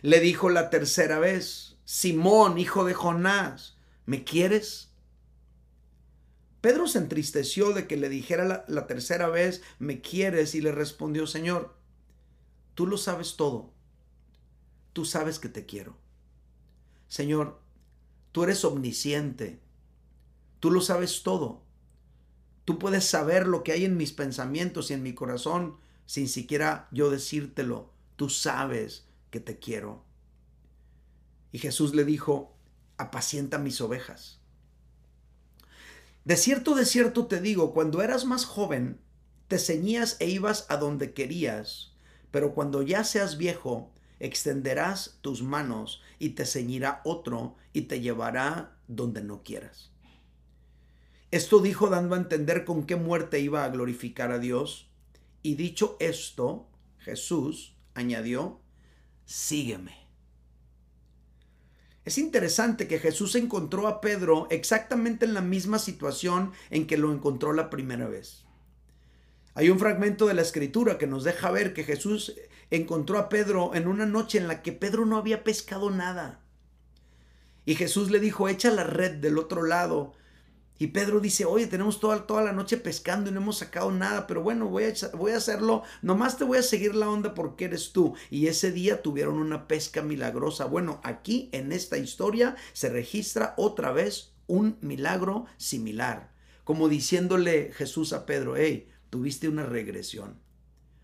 Le 0.02 0.20
dijo 0.20 0.50
la 0.50 0.70
tercera 0.70 1.20
vez, 1.20 1.78
Simón, 1.86 2.58
hijo 2.58 2.86
de 2.86 2.94
Jonás, 2.94 3.78
¿me 4.06 4.24
quieres? 4.24 4.94
Pedro 6.64 6.88
se 6.88 6.98
entristeció 6.98 7.74
de 7.74 7.88
que 7.88 7.98
le 7.98 8.08
dijera 8.08 8.66
la, 8.68 8.88
tercera 8.88 9.28
vez, 9.28 9.62
¿me 9.80 10.00
quieres? 10.00 10.56
Y 10.56 10.62
le 10.62 10.72
respondió, 10.72 11.28
Señor, 11.28 11.76
tú 12.74 12.88
lo 12.88 12.98
sabes 12.98 13.36
todo. 13.36 13.74
Tú 14.94 15.04
sabes 15.04 15.40
que 15.40 15.50
te 15.50 15.66
quiero. 15.66 15.98
Señor, 17.08 17.62
tú 18.32 18.44
eres 18.44 18.64
omnisciente. 18.66 19.60
Tú 20.60 20.72
lo 20.72 20.82
sabes 20.82 21.24
todo. 21.24 21.62
Tú 22.66 22.80
puedes 22.80 23.06
saber 23.06 23.48
lo 23.48 23.64
que 23.64 23.74
hay 23.74 23.86
en 23.86 23.98
mis 23.98 24.14
pensamientos 24.14 24.90
y 24.90 24.94
en 24.94 25.04
mi 25.04 25.14
corazón 25.14 25.78
sin 26.06 26.28
siquiera 26.28 26.88
yo 26.92 27.10
decírtelo. 27.10 27.92
Tú 28.16 28.30
sabes 28.30 29.06
que 29.32 29.40
te 29.40 29.60
quiero. 29.60 30.04
Y 31.52 31.60
Jesús 31.60 31.94
le 31.94 32.06
dijo, 32.06 32.56
apacienta 32.98 33.58
mis 33.58 33.82
ovejas. 33.82 34.40
De 36.26 36.38
cierto, 36.38 36.76
de 36.76 36.86
cierto 36.86 37.28
te 37.28 37.42
digo, 37.42 37.74
cuando 37.74 38.02
eras 38.02 38.26
más 38.26 38.46
joven, 38.46 39.00
te 39.48 39.60
ceñías 39.60 40.18
e 40.20 40.30
ibas 40.30 40.66
a 40.70 40.78
donde 40.78 41.14
querías, 41.14 41.92
pero 42.32 42.54
cuando 42.54 42.82
ya 42.82 43.04
seas 43.04 43.38
viejo, 43.38 43.92
extenderás 44.24 45.20
tus 45.22 45.44
manos 45.44 46.02
y 46.18 46.30
te 46.30 46.46
ceñirá 46.46 47.02
otro 47.04 47.58
y 47.74 47.84
te 47.84 48.00
llevará 48.00 48.78
donde 48.88 49.22
no 49.22 49.44
quieras. 49.44 49.92
Esto 51.30 51.60
dijo 51.60 51.90
dando 51.90 52.16
a 52.16 52.20
entender 52.20 52.64
con 52.64 52.86
qué 52.86 52.96
muerte 52.96 53.40
iba 53.42 53.66
a 53.66 53.70
glorificar 53.70 54.32
a 54.32 54.40
Dios. 54.40 54.90
Y 55.42 55.56
dicho 55.56 55.98
esto, 56.00 56.70
Jesús 57.00 57.76
añadió, 57.96 58.62
sígueme. 59.26 60.08
Es 62.06 62.18
interesante 62.18 62.88
que 62.88 63.00
Jesús 63.00 63.36
encontró 63.36 63.88
a 63.88 64.00
Pedro 64.00 64.48
exactamente 64.52 65.26
en 65.26 65.34
la 65.34 65.42
misma 65.42 65.80
situación 65.80 66.54
en 66.70 66.88
que 66.88 66.98
lo 66.98 67.12
encontró 67.12 67.52
la 67.52 67.70
primera 67.70 68.08
vez. 68.08 68.46
Hay 69.56 69.70
un 69.70 69.80
fragmento 69.80 70.28
de 70.28 70.34
la 70.34 70.42
escritura 70.42 70.98
que 70.98 71.08
nos 71.08 71.24
deja 71.24 71.52
ver 71.52 71.74
que 71.74 71.84
Jesús 71.84 72.36
encontró 72.72 73.20
a 73.20 73.30
Pedro 73.30 73.76
en 73.76 73.88
una 73.88 74.06
noche 74.06 74.38
en 74.38 74.48
la 74.48 74.62
que 74.62 74.72
Pedro 74.72 75.06
no 75.06 75.18
había 75.18 75.44
pescado 75.44 75.92
nada. 75.92 76.42
Y 77.66 77.76
Jesús 77.76 78.12
le 78.12 78.20
dijo, 78.20 78.50
echa 78.50 78.72
la 78.72 78.84
red 78.84 79.16
del 79.16 79.38
otro 79.38 79.64
lado 79.64 80.14
y 80.80 80.88
Pedro 80.88 81.20
dice, 81.20 81.46
oye, 81.46 81.68
tenemos 81.68 82.00
toda, 82.00 82.26
toda 82.26 82.42
la 82.44 82.52
noche 82.52 82.78
pescando 82.78 83.30
y 83.30 83.34
no 83.34 83.40
hemos 83.40 83.60
sacado 83.60 83.92
nada, 83.92 84.26
pero 84.26 84.42
bueno, 84.42 84.68
voy 84.68 84.86
a, 84.86 84.94
voy 85.16 85.32
a 85.32 85.38
hacerlo, 85.38 85.84
nomás 86.02 86.38
te 86.38 86.44
voy 86.44 86.58
a 86.58 86.64
seguir 86.64 86.96
la 86.96 87.10
onda 87.10 87.36
porque 87.36 87.66
eres 87.66 87.94
tú. 87.94 88.16
Y 88.30 88.48
ese 88.48 88.72
día 88.72 89.02
tuvieron 89.02 89.36
una 89.36 89.68
pesca 89.68 90.02
milagrosa. 90.02 90.66
Bueno, 90.66 91.00
aquí 91.04 91.50
en 91.54 91.72
esta 91.72 91.98
historia 91.98 92.56
se 92.74 92.90
registra 92.90 93.54
otra 93.56 93.92
vez 93.92 94.34
un 94.48 94.78
milagro 94.82 95.46
similar, 95.58 96.34
como 96.64 96.90
diciéndole 96.90 97.72
Jesús 97.74 98.12
a 98.12 98.26
Pedro, 98.26 98.58
hey, 98.58 98.90
tuviste 99.14 99.48
una 99.48 99.64
regresión. 99.64 100.40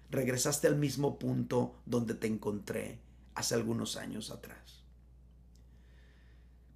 Regresaste 0.09 0.65
al 0.65 0.75
mismo 0.75 1.19
punto 1.19 1.75
donde 1.85 2.15
te 2.15 2.25
encontré 2.25 3.01
hace 3.35 3.53
algunos 3.53 3.97
años 3.97 4.31
atrás. 4.31 4.83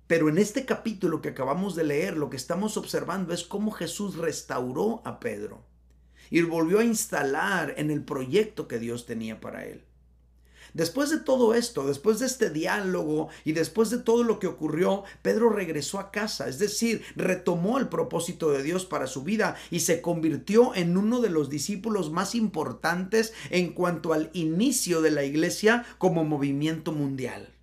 Pero 0.06 0.30
en 0.30 0.38
este 0.38 0.64
capítulo 0.64 1.24
que 1.24 1.30
acabamos 1.30 1.74
de 1.76 1.86
leer, 1.86 2.18
lo 2.18 2.30
que 2.30 2.38
estamos 2.38 2.78
observando 2.78 3.34
es 3.34 3.44
cómo 3.44 3.72
Jesús 3.72 4.18
restauró 4.18 5.02
a 5.06 5.20
Pedro 5.20 5.66
y 6.30 6.44
volvió 6.44 6.78
a 6.78 6.84
instalar 6.84 7.74
en 7.78 7.90
el 7.90 8.04
proyecto 8.04 8.68
que 8.68 8.78
Dios 8.78 9.08
tenía 9.08 9.42
para 9.42 9.66
él. 9.66 9.86
Después 10.74 11.12
de 11.12 11.20
todo 11.20 11.54
esto, 11.54 11.86
después 11.86 12.20
de 12.20 12.26
este 12.26 12.50
diálogo 12.50 13.30
y 13.46 13.52
después 13.52 13.92
de 13.92 14.00
todo 14.00 14.24
lo 14.24 14.40
que 14.40 14.48
ocurrió, 14.48 15.04
Pedro 15.22 15.50
regresó 15.50 16.00
a 16.00 16.10
casa, 16.10 16.50
es 16.50 16.58
decir, 16.58 17.04
retomó 17.16 17.78
el 17.78 17.90
propósito 17.90 18.52
de 18.52 18.64
Dios 18.64 18.86
para 18.86 19.06
su 19.06 19.24
vida 19.24 19.56
y 19.70 19.82
se 19.82 20.02
convirtió 20.02 20.74
en 20.74 20.98
uno 20.98 21.22
de 21.22 21.30
los 21.30 21.50
discípulos 21.50 22.12
más 22.12 22.34
importantes 22.34 23.34
en 23.52 23.74
cuanto 23.74 24.14
al 24.14 24.32
inicio 24.34 25.04
de 25.04 25.12
la 25.12 25.24
iglesia 25.24 25.86
como 26.00 26.24
movimiento 26.24 26.92
mundial. 26.92 27.54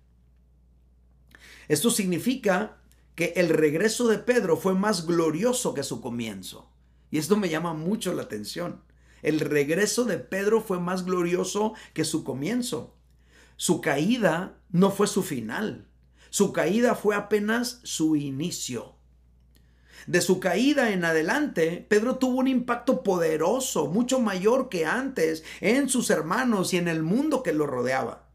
Esto 1.67 1.89
significa 1.89 2.77
que 3.15 3.33
el 3.35 3.49
regreso 3.49 4.07
de 4.07 4.19
Pedro 4.19 4.55
fue 4.55 4.73
más 4.73 5.05
glorioso 5.05 5.73
que 5.73 5.83
su 5.83 5.99
comienzo. 5.99 6.69
Y 7.11 7.17
esto 7.17 7.35
me 7.35 7.49
llama 7.49 7.73
mucho 7.73 8.13
la 8.13 8.23
atención. 8.23 8.81
El 9.21 9.41
regreso 9.41 10.05
de 10.05 10.17
Pedro 10.17 10.61
fue 10.61 10.79
más 10.79 11.05
glorioso 11.05 11.73
que 11.93 12.05
su 12.05 12.23
comienzo. 12.23 12.95
Su 13.61 13.79
caída 13.79 14.57
no 14.71 14.89
fue 14.89 15.05
su 15.05 15.21
final. 15.21 15.87
Su 16.31 16.51
caída 16.51 16.95
fue 16.95 17.15
apenas 17.15 17.79
su 17.83 18.15
inicio. 18.15 18.95
De 20.07 20.21
su 20.21 20.39
caída 20.39 20.89
en 20.93 21.05
adelante, 21.05 21.85
Pedro 21.87 22.15
tuvo 22.15 22.39
un 22.39 22.47
impacto 22.47 23.03
poderoso, 23.03 23.85
mucho 23.85 24.19
mayor 24.19 24.67
que 24.67 24.87
antes, 24.87 25.43
en 25.59 25.89
sus 25.89 26.09
hermanos 26.09 26.73
y 26.73 26.77
en 26.77 26.87
el 26.87 27.03
mundo 27.03 27.43
que 27.43 27.53
lo 27.53 27.67
rodeaba. 27.67 28.29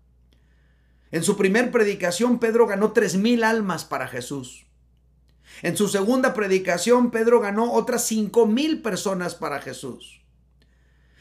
En 1.10 1.24
su 1.24 1.36
primer 1.36 1.72
predicación, 1.72 2.38
Pedro 2.38 2.68
ganó 2.68 2.92
tres 2.92 3.16
mil 3.16 3.42
almas 3.42 3.84
para 3.84 4.06
Jesús. 4.06 4.66
En 5.62 5.76
su 5.76 5.88
segunda 5.88 6.34
predicación, 6.34 7.10
Pedro 7.10 7.40
ganó 7.40 7.72
otras 7.72 8.06
cinco 8.06 8.46
mil 8.46 8.80
personas 8.80 9.34
para 9.34 9.60
Jesús. 9.60 10.24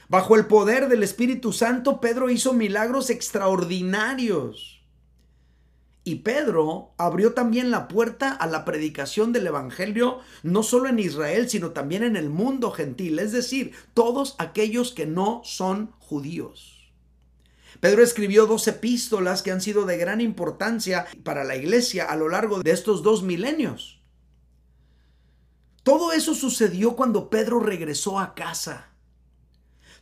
Bajo 0.08 0.36
el 0.36 0.46
poder 0.46 0.88
del 0.88 1.04
Espíritu 1.04 1.52
Santo, 1.52 2.00
Pedro 2.00 2.30
hizo 2.30 2.54
milagros 2.54 3.10
extraordinarios. 3.10 4.84
Y 6.04 6.18
Pedro 6.18 6.94
abrió 6.98 7.34
también 7.34 7.72
la 7.72 7.88
puerta 7.88 8.32
a 8.32 8.46
la 8.46 8.64
predicación 8.64 9.34
del 9.34 9.48
Evangelio, 9.48 10.20
no 10.44 10.62
solo 10.62 10.88
en 10.88 11.00
Israel, 11.00 11.50
sino 11.50 11.72
también 11.72 12.04
en 12.04 12.16
el 12.16 12.30
mundo 12.30 12.70
gentil, 12.70 13.18
es 13.18 13.32
decir, 13.32 13.74
todos 13.96 14.36
aquellos 14.38 14.92
que 14.92 15.08
no 15.08 15.42
son 15.44 15.92
judíos. 15.98 16.92
Pedro 17.80 18.04
escribió 18.04 18.46
dos 18.46 18.68
epístolas 18.68 19.42
que 19.42 19.52
han 19.52 19.62
sido 19.62 19.86
de 19.86 19.98
gran 19.98 20.22
importancia 20.22 21.08
para 21.24 21.44
la 21.44 21.56
iglesia 21.56 22.06
a 22.06 22.16
lo 22.16 22.30
largo 22.30 22.62
de 22.62 22.70
estos 22.72 23.02
dos 23.02 23.24
milenios. 23.24 24.00
Todo 25.82 26.12
eso 26.14 26.36
sucedió 26.36 26.96
cuando 26.96 27.32
Pedro 27.32 27.60
regresó 27.60 28.20
a 28.20 28.36
casa. 28.36 28.95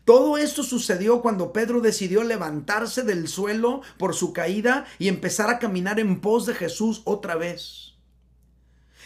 Todo 0.05 0.37
esto 0.37 0.63
sucedió 0.63 1.21
cuando 1.21 1.53
Pedro 1.53 1.79
decidió 1.79 2.23
levantarse 2.23 3.03
del 3.03 3.29
suelo 3.29 3.81
por 3.97 4.13
su 4.15 4.33
caída 4.33 4.85
y 4.99 5.07
empezar 5.07 5.49
a 5.49 5.59
caminar 5.59 5.97
en 5.97 6.19
pos 6.19 6.45
de 6.45 6.53
Jesús 6.53 7.01
otra 7.05 7.35
vez. 7.35 7.93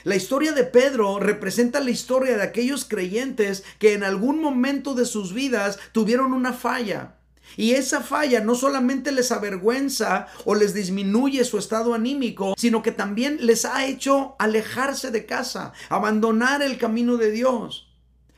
La 0.03 0.15
historia 0.15 0.53
de 0.53 0.63
Pedro 0.63 1.19
representa 1.19 1.81
la 1.81 1.91
historia 1.91 2.35
de 2.35 2.43
aquellos 2.43 2.85
creyentes 2.85 3.63
que 3.77 3.93
en 3.93 4.03
algún 4.03 4.41
momento 4.41 4.95
de 4.95 5.05
sus 5.05 5.33
vidas 5.33 5.77
tuvieron 5.91 6.33
una 6.33 6.53
falla. 6.53 7.17
Y 7.55 7.73
esa 7.73 8.01
falla 8.01 8.41
no 8.41 8.55
solamente 8.55 9.11
les 9.11 9.31
avergüenza 9.31 10.27
o 10.45 10.55
les 10.55 10.73
disminuye 10.73 11.45
su 11.45 11.59
estado 11.59 11.93
anímico, 11.93 12.55
sino 12.57 12.81
que 12.81 12.91
también 12.91 13.37
les 13.45 13.65
ha 13.65 13.85
hecho 13.85 14.35
alejarse 14.39 15.11
de 15.11 15.25
casa, 15.25 15.73
abandonar 15.89 16.61
el 16.61 16.77
camino 16.77 17.17
de 17.17 17.31
Dios 17.31 17.86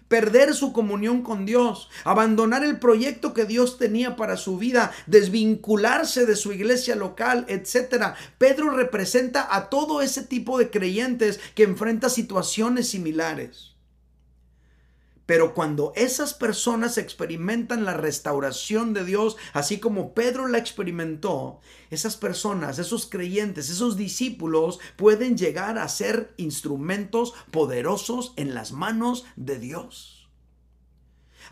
perder 0.09 0.53
su 0.53 0.73
comunión 0.73 1.21
con 1.21 1.45
Dios, 1.45 1.89
abandonar 2.03 2.65
el 2.65 2.79
proyecto 2.79 3.33
que 3.33 3.45
Dios 3.45 3.77
tenía 3.77 4.17
para 4.17 4.35
su 4.35 4.57
vida, 4.57 4.91
desvincularse 5.07 6.25
de 6.25 6.35
su 6.35 6.51
iglesia 6.51 6.95
local, 6.95 7.45
etc. 7.47 8.15
Pedro 8.37 8.71
representa 8.71 9.55
a 9.55 9.69
todo 9.69 10.01
ese 10.01 10.23
tipo 10.23 10.57
de 10.57 10.69
creyentes 10.69 11.39
que 11.55 11.63
enfrenta 11.63 12.09
situaciones 12.09 12.89
similares. 12.89 13.68
Pero 15.29 15.53
cuando 15.53 15.93
esas 15.95 16.33
personas 16.33 16.97
experimentan 16.97 17.85
la 17.85 17.93
restauración 17.93 18.95
de 18.95 19.05
Dios, 19.05 19.37
así 19.53 19.79
como 19.79 20.15
Pedro 20.15 20.47
la 20.47 20.57
experimentó, 20.57 21.59
esas 21.91 22.17
personas, 22.17 22.79
esos 22.79 23.05
creyentes, 23.05 23.69
esos 23.69 23.95
discípulos 23.95 24.79
pueden 24.95 25.37
llegar 25.37 25.77
a 25.77 25.87
ser 25.87 26.33
instrumentos 26.37 27.35
poderosos 27.51 28.33
en 28.37 28.55
las 28.55 28.71
manos 28.71 29.23
de 29.35 29.59
Dios. 29.59 30.31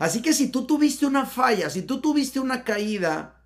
Así 0.00 0.22
que 0.22 0.32
si 0.32 0.50
tú 0.50 0.66
tuviste 0.66 1.06
una 1.06 1.24
falla, 1.24 1.70
si 1.70 1.82
tú 1.82 2.00
tuviste 2.00 2.40
una 2.40 2.64
caída, 2.64 3.44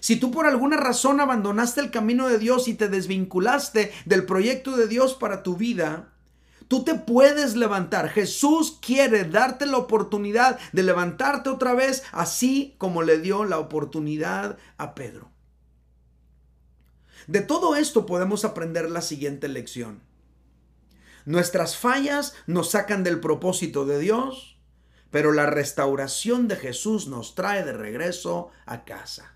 si 0.00 0.16
tú 0.16 0.30
por 0.30 0.46
alguna 0.46 0.78
razón 0.78 1.20
abandonaste 1.20 1.82
el 1.82 1.90
camino 1.90 2.28
de 2.28 2.38
Dios 2.38 2.66
y 2.66 2.72
te 2.72 2.88
desvinculaste 2.88 3.92
del 4.06 4.24
proyecto 4.24 4.74
de 4.74 4.88
Dios 4.88 5.12
para 5.12 5.42
tu 5.42 5.54
vida, 5.54 6.15
Tú 6.68 6.84
te 6.84 6.94
puedes 6.94 7.54
levantar. 7.54 8.08
Jesús 8.08 8.78
quiere 8.80 9.24
darte 9.24 9.66
la 9.66 9.78
oportunidad 9.78 10.58
de 10.72 10.82
levantarte 10.82 11.48
otra 11.48 11.74
vez, 11.74 12.02
así 12.12 12.74
como 12.78 13.02
le 13.02 13.18
dio 13.18 13.44
la 13.44 13.58
oportunidad 13.58 14.58
a 14.76 14.94
Pedro. 14.94 15.30
De 17.26 17.40
todo 17.40 17.76
esto 17.76 18.06
podemos 18.06 18.44
aprender 18.44 18.90
la 18.90 19.02
siguiente 19.02 19.48
lección. 19.48 20.02
Nuestras 21.24 21.76
fallas 21.76 22.34
nos 22.46 22.70
sacan 22.70 23.02
del 23.02 23.20
propósito 23.20 23.84
de 23.84 23.98
Dios, 23.98 24.58
pero 25.10 25.32
la 25.32 25.46
restauración 25.46 26.46
de 26.46 26.56
Jesús 26.56 27.08
nos 27.08 27.34
trae 27.34 27.64
de 27.64 27.72
regreso 27.72 28.50
a 28.64 28.84
casa. 28.84 29.34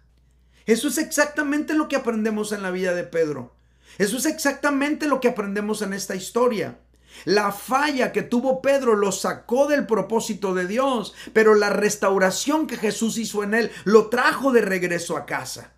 Eso 0.66 0.88
es 0.88 0.98
exactamente 0.98 1.74
lo 1.74 1.88
que 1.88 1.96
aprendemos 1.96 2.52
en 2.52 2.62
la 2.62 2.70
vida 2.70 2.94
de 2.94 3.04
Pedro. 3.04 3.56
Eso 3.98 4.18
es 4.18 4.26
exactamente 4.26 5.08
lo 5.08 5.20
que 5.20 5.28
aprendemos 5.28 5.82
en 5.82 5.92
esta 5.92 6.14
historia. 6.14 6.78
La 7.24 7.52
falla 7.52 8.12
que 8.12 8.22
tuvo 8.22 8.62
Pedro 8.62 8.96
lo 8.96 9.12
sacó 9.12 9.66
del 9.66 9.86
propósito 9.86 10.54
de 10.54 10.66
Dios, 10.66 11.14
pero 11.32 11.54
la 11.54 11.70
restauración 11.70 12.66
que 12.66 12.76
Jesús 12.76 13.18
hizo 13.18 13.42
en 13.42 13.54
él 13.54 13.70
lo 13.84 14.08
trajo 14.08 14.52
de 14.52 14.62
regreso 14.62 15.16
a 15.16 15.26
casa. 15.26 15.74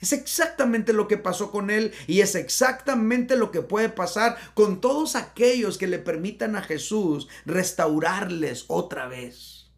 Es 0.00 0.12
exactamente 0.12 0.92
lo 0.92 1.08
que 1.08 1.18
pasó 1.18 1.50
con 1.50 1.70
él 1.70 1.92
y 2.06 2.20
es 2.20 2.34
exactamente 2.34 3.36
lo 3.36 3.50
que 3.50 3.62
puede 3.62 3.88
pasar 3.88 4.36
con 4.54 4.80
todos 4.80 5.16
aquellos 5.16 5.76
que 5.76 5.88
le 5.88 5.98
permitan 5.98 6.54
a 6.54 6.62
Jesús 6.62 7.28
restaurarles 7.46 8.64
otra 8.68 9.08
vez. 9.08 9.72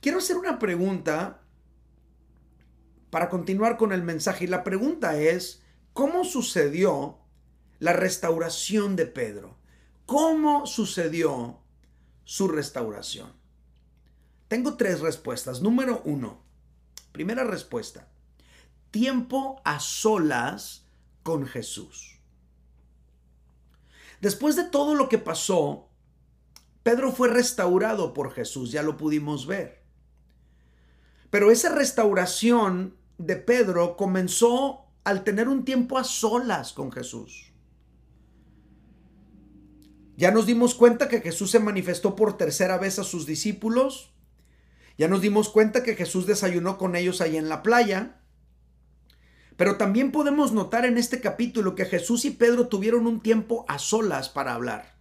Quiero 0.00 0.18
hacer 0.18 0.36
una 0.36 0.58
pregunta 0.58 1.40
para 3.10 3.30
continuar 3.30 3.78
con 3.78 3.92
el 3.92 4.02
mensaje 4.02 4.44
y 4.44 4.48
la 4.48 4.64
pregunta 4.64 5.18
es, 5.18 5.62
¿cómo 5.94 6.24
sucedió 6.24 7.18
la 7.78 7.92
restauración 7.92 8.96
de 8.96 9.06
Pedro. 9.06 9.56
¿Cómo 10.06 10.66
sucedió 10.66 11.60
su 12.24 12.48
restauración? 12.48 13.32
Tengo 14.48 14.76
tres 14.76 15.00
respuestas. 15.00 15.60
Número 15.60 16.02
uno, 16.04 16.42
primera 17.12 17.44
respuesta, 17.44 18.08
tiempo 18.90 19.60
a 19.64 19.80
solas 19.80 20.86
con 21.22 21.46
Jesús. 21.46 22.18
Después 24.20 24.56
de 24.56 24.64
todo 24.64 24.94
lo 24.94 25.08
que 25.08 25.18
pasó, 25.18 25.88
Pedro 26.82 27.12
fue 27.12 27.28
restaurado 27.28 28.14
por 28.14 28.32
Jesús, 28.32 28.72
ya 28.72 28.82
lo 28.82 28.96
pudimos 28.96 29.46
ver. 29.46 29.84
Pero 31.30 31.50
esa 31.50 31.74
restauración 31.74 32.96
de 33.18 33.36
Pedro 33.36 33.96
comenzó 33.96 34.86
al 35.04 35.22
tener 35.24 35.48
un 35.48 35.64
tiempo 35.64 35.98
a 35.98 36.04
solas 36.04 36.72
con 36.72 36.90
Jesús. 36.90 37.47
Ya 40.18 40.32
nos 40.32 40.46
dimos 40.46 40.74
cuenta 40.74 41.08
que 41.08 41.20
Jesús 41.20 41.52
se 41.52 41.60
manifestó 41.60 42.16
por 42.16 42.36
tercera 42.36 42.76
vez 42.76 42.98
a 42.98 43.04
sus 43.04 43.24
discípulos. 43.24 44.10
Ya 44.96 45.06
nos 45.06 45.20
dimos 45.20 45.48
cuenta 45.48 45.84
que 45.84 45.94
Jesús 45.94 46.26
desayunó 46.26 46.76
con 46.76 46.96
ellos 46.96 47.20
ahí 47.20 47.36
en 47.36 47.48
la 47.48 47.62
playa. 47.62 48.20
Pero 49.56 49.76
también 49.76 50.10
podemos 50.10 50.50
notar 50.50 50.86
en 50.86 50.98
este 50.98 51.20
capítulo 51.20 51.76
que 51.76 51.84
Jesús 51.84 52.24
y 52.24 52.32
Pedro 52.32 52.66
tuvieron 52.66 53.06
un 53.06 53.20
tiempo 53.20 53.64
a 53.68 53.78
solas 53.78 54.28
para 54.28 54.54
hablar. 54.54 54.96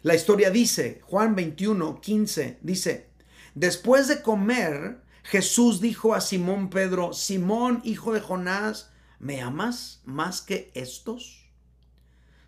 La 0.00 0.14
historia 0.14 0.50
dice, 0.50 1.02
Juan 1.04 1.34
21, 1.34 2.00
15, 2.00 2.58
dice, 2.62 3.10
después 3.54 4.08
de 4.08 4.22
comer, 4.22 5.02
Jesús 5.24 5.82
dijo 5.82 6.14
a 6.14 6.22
Simón 6.22 6.70
Pedro, 6.70 7.12
Simón, 7.12 7.82
hijo 7.84 8.14
de 8.14 8.20
Jonás, 8.20 8.92
¿me 9.18 9.42
amas 9.42 10.00
más 10.06 10.40
que 10.40 10.70
estos? 10.72 11.39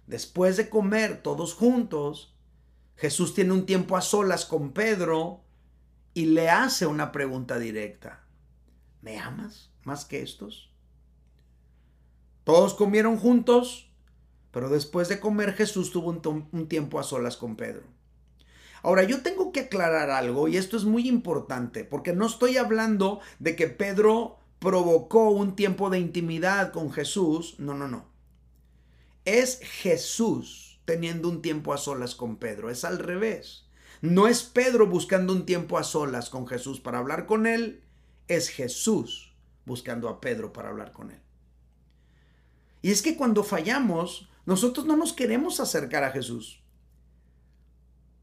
Después 0.06 0.56
de 0.56 0.68
comer 0.68 1.22
todos 1.22 1.54
juntos, 1.54 2.34
Jesús 2.96 3.34
tiene 3.34 3.52
un 3.52 3.66
tiempo 3.66 3.96
a 3.96 4.00
solas 4.00 4.44
con 4.44 4.72
Pedro 4.72 5.40
y 6.14 6.26
le 6.26 6.50
hace 6.50 6.86
una 6.86 7.12
pregunta 7.12 7.58
directa. 7.58 8.24
¿Me 9.00 9.18
amas 9.18 9.70
más 9.84 10.04
que 10.04 10.22
estos? 10.22 10.70
Todos 12.44 12.74
comieron 12.74 13.16
juntos, 13.16 13.90
pero 14.50 14.68
después 14.68 15.08
de 15.08 15.20
comer 15.20 15.54
Jesús 15.54 15.92
tuvo 15.92 16.10
un, 16.52 16.68
tiempo 16.68 16.98
a 16.98 17.04
solas 17.04 17.36
con 17.36 17.56
Pedro. 17.56 17.84
Ahora, 18.82 19.04
yo 19.04 19.22
tengo 19.22 19.52
que 19.52 19.60
aclarar 19.60 20.10
algo 20.10 20.48
y 20.48 20.56
esto 20.56 20.76
es 20.76 20.84
muy 20.84 21.08
importante, 21.08 21.84
porque 21.84 22.12
no 22.12 22.26
estoy 22.26 22.56
hablando 22.56 23.20
de 23.38 23.54
que 23.54 23.68
Pedro 23.68 24.38
provocó 24.58 25.30
un 25.30 25.54
tiempo 25.54 25.88
de 25.88 26.00
intimidad 26.00 26.72
con 26.72 26.92
Jesús, 26.92 27.54
no, 27.58 27.74
no, 27.74 27.86
no 27.86 28.11
es 29.24 29.60
Jesús 29.60 30.80
teniendo 30.84 31.28
un 31.28 31.42
tiempo 31.42 31.72
a 31.72 31.78
solas 31.78 32.14
con 32.14 32.36
Pedro, 32.36 32.70
es 32.70 32.84
al 32.84 32.98
revés. 32.98 33.66
No 34.00 34.26
es 34.26 34.42
Pedro 34.42 34.86
buscando 34.86 35.32
un 35.32 35.46
tiempo 35.46 35.78
a 35.78 35.84
solas 35.84 36.28
con 36.28 36.46
Jesús 36.46 36.80
para 36.80 36.98
hablar 36.98 37.26
con 37.26 37.46
él, 37.46 37.82
es 38.26 38.48
Jesús 38.48 39.32
buscando 39.64 40.08
a 40.08 40.20
Pedro 40.20 40.52
para 40.52 40.70
hablar 40.70 40.92
con 40.92 41.10
él. 41.10 41.20
Y 42.82 42.90
es 42.90 43.00
que 43.00 43.16
cuando 43.16 43.44
fallamos, 43.44 44.28
nosotros 44.44 44.86
no 44.86 44.96
nos 44.96 45.12
queremos 45.12 45.60
acercar 45.60 46.02
a 46.02 46.10
Jesús. 46.10 46.60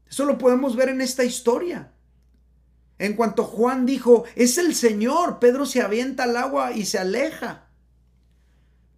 Eso 0.06 0.26
lo 0.26 0.36
podemos 0.36 0.76
ver 0.76 0.90
en 0.90 1.00
esta 1.00 1.24
historia. 1.24 1.92
En 2.98 3.14
cuanto 3.14 3.44
Juan 3.44 3.86
dijo, 3.86 4.24
es 4.34 4.58
el 4.58 4.74
Señor, 4.74 5.38
Pedro 5.38 5.64
se 5.64 5.80
avienta 5.80 6.24
al 6.24 6.36
agua 6.36 6.72
y 6.72 6.84
se 6.84 6.98
aleja. 6.98 7.69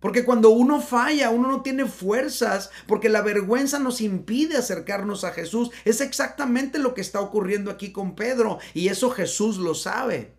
Porque 0.03 0.25
cuando 0.25 0.51
uno 0.51 0.81
falla, 0.81 1.31
uno 1.31 1.49
no 1.49 1.63
tiene 1.63 1.87
fuerzas, 1.87 2.71
porque 2.89 3.09
la 3.09 3.23
vergüenza 3.23 3.79
nos 3.79 4.01
impide 4.01 4.57
acercarnos 4.57 5.23
a 5.23 5.31
Jesús. 5.31 5.71
Es 5.85 6.01
exactamente 6.01 6.81
lo 6.81 6.93
que 6.93 7.01
está 7.01 7.21
ocurriendo 7.21 7.71
aquí 7.71 7.93
con 7.93 8.17
Pedro, 8.17 8.59
y 8.75 8.89
eso 8.89 9.11
Jesús 9.11 9.59
lo 9.59 9.77
sabe. 9.77 10.35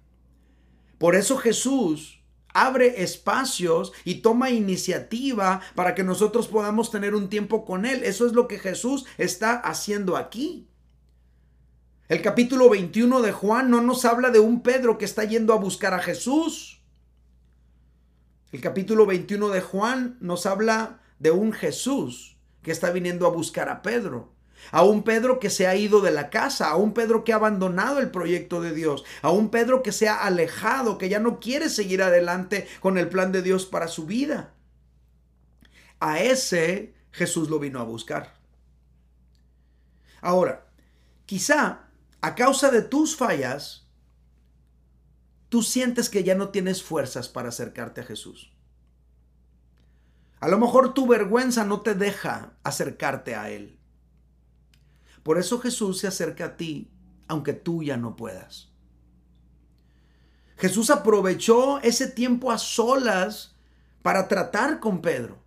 Por 0.98 1.16
eso 1.16 1.38
Jesús 1.38 2.20
abre 2.54 3.04
espacios 3.04 3.94
y 4.04 4.16
toma 4.16 4.52
iniciativa 4.52 5.62
para 5.76 5.96
que 5.96 6.04
nosotros 6.04 6.50
podamos 6.50 6.92
tener 6.92 7.16
un 7.16 7.30
tiempo 7.30 7.64
con 7.64 7.86
Él. 7.86 8.04
Eso 8.04 8.28
es 8.28 8.34
lo 8.34 8.50
que 8.50 8.60
Jesús 8.60 9.06
está 9.18 9.54
haciendo 9.54 10.18
aquí. 10.18 10.68
El 12.10 12.22
capítulo 12.22 12.70
21 12.70 13.22
de 13.22 13.32
Juan 13.32 13.70
no 13.70 13.80
nos 13.80 14.04
habla 14.04 14.30
de 14.30 14.40
un 14.40 14.62
Pedro 14.62 14.98
que 14.98 15.06
está 15.06 15.24
yendo 15.24 15.54
a 15.54 15.58
buscar 15.58 15.94
a 15.94 16.00
Jesús. 16.00 16.83
El 18.54 18.62
capítulo 18.62 19.08
21 19.08 19.50
de 19.50 19.62
Juan 19.62 20.16
nos 20.20 20.46
habla 20.46 21.00
de 21.18 21.32
un 21.32 21.54
Jesús 21.54 22.38
que 22.62 22.70
está 22.70 22.92
viniendo 22.92 23.26
a 23.26 23.32
buscar 23.32 23.68
a 23.68 23.82
Pedro. 23.82 24.32
A 24.72 24.84
un 24.84 25.02
Pedro 25.02 25.40
que 25.40 25.50
se 25.50 25.66
ha 25.66 25.76
ido 25.76 26.02
de 26.02 26.12
la 26.12 26.30
casa, 26.30 26.70
a 26.70 26.76
un 26.76 26.94
Pedro 26.94 27.24
que 27.24 27.34
ha 27.34 27.38
abandonado 27.38 27.98
el 27.98 28.12
proyecto 28.12 28.62
de 28.62 28.72
Dios, 28.72 29.06
a 29.24 29.32
un 29.32 29.50
Pedro 29.50 29.82
que 29.82 29.92
se 29.92 30.08
ha 30.08 30.24
alejado, 30.24 31.00
que 31.00 31.10
ya 31.10 31.20
no 31.20 31.40
quiere 31.40 31.68
seguir 31.68 32.04
adelante 32.04 32.68
con 32.80 33.00
el 33.00 33.10
plan 33.10 33.32
de 33.32 33.42
Dios 33.42 33.66
para 33.66 33.88
su 33.88 34.06
vida. 34.06 34.54
A 36.00 36.20
ese 36.20 36.94
Jesús 37.12 37.50
lo 37.50 37.58
vino 37.58 37.80
a 37.80 37.86
buscar. 37.86 38.36
Ahora, 40.22 40.68
quizá 41.26 41.88
a 42.22 42.36
causa 42.36 42.70
de 42.70 42.84
tus 42.84 43.16
fallas, 43.16 43.83
tú 45.54 45.62
sientes 45.62 46.10
que 46.10 46.24
ya 46.24 46.34
no 46.34 46.50
tienes 46.50 46.82
fuerzas 46.82 47.30
para 47.30 47.50
acercarte 47.50 48.02
a 48.02 48.04
Jesús. 48.04 48.52
A 50.40 50.48
lo 50.48 50.58
mejor 50.58 50.96
tu 50.96 51.06
vergüenza 51.06 51.64
no 51.64 51.82
te 51.82 51.94
deja 51.94 52.54
acercarte 52.64 53.36
a 53.36 53.52
Él. 53.52 53.78
Por 55.22 55.38
eso 55.38 55.60
Jesús 55.60 56.00
se 56.00 56.08
acerca 56.08 56.46
a 56.46 56.58
ti, 56.58 56.92
aunque 57.28 57.54
tú 57.54 57.84
ya 57.84 57.98
no 57.98 58.16
puedas. 58.16 58.72
Jesús 60.58 60.90
aprovechó 60.90 61.80
ese 61.82 62.08
tiempo 62.08 62.52
a 62.52 62.58
solas 62.58 63.56
para 64.02 64.28
tratar 64.28 64.80
con 64.80 65.04
Pedro. 65.04 65.38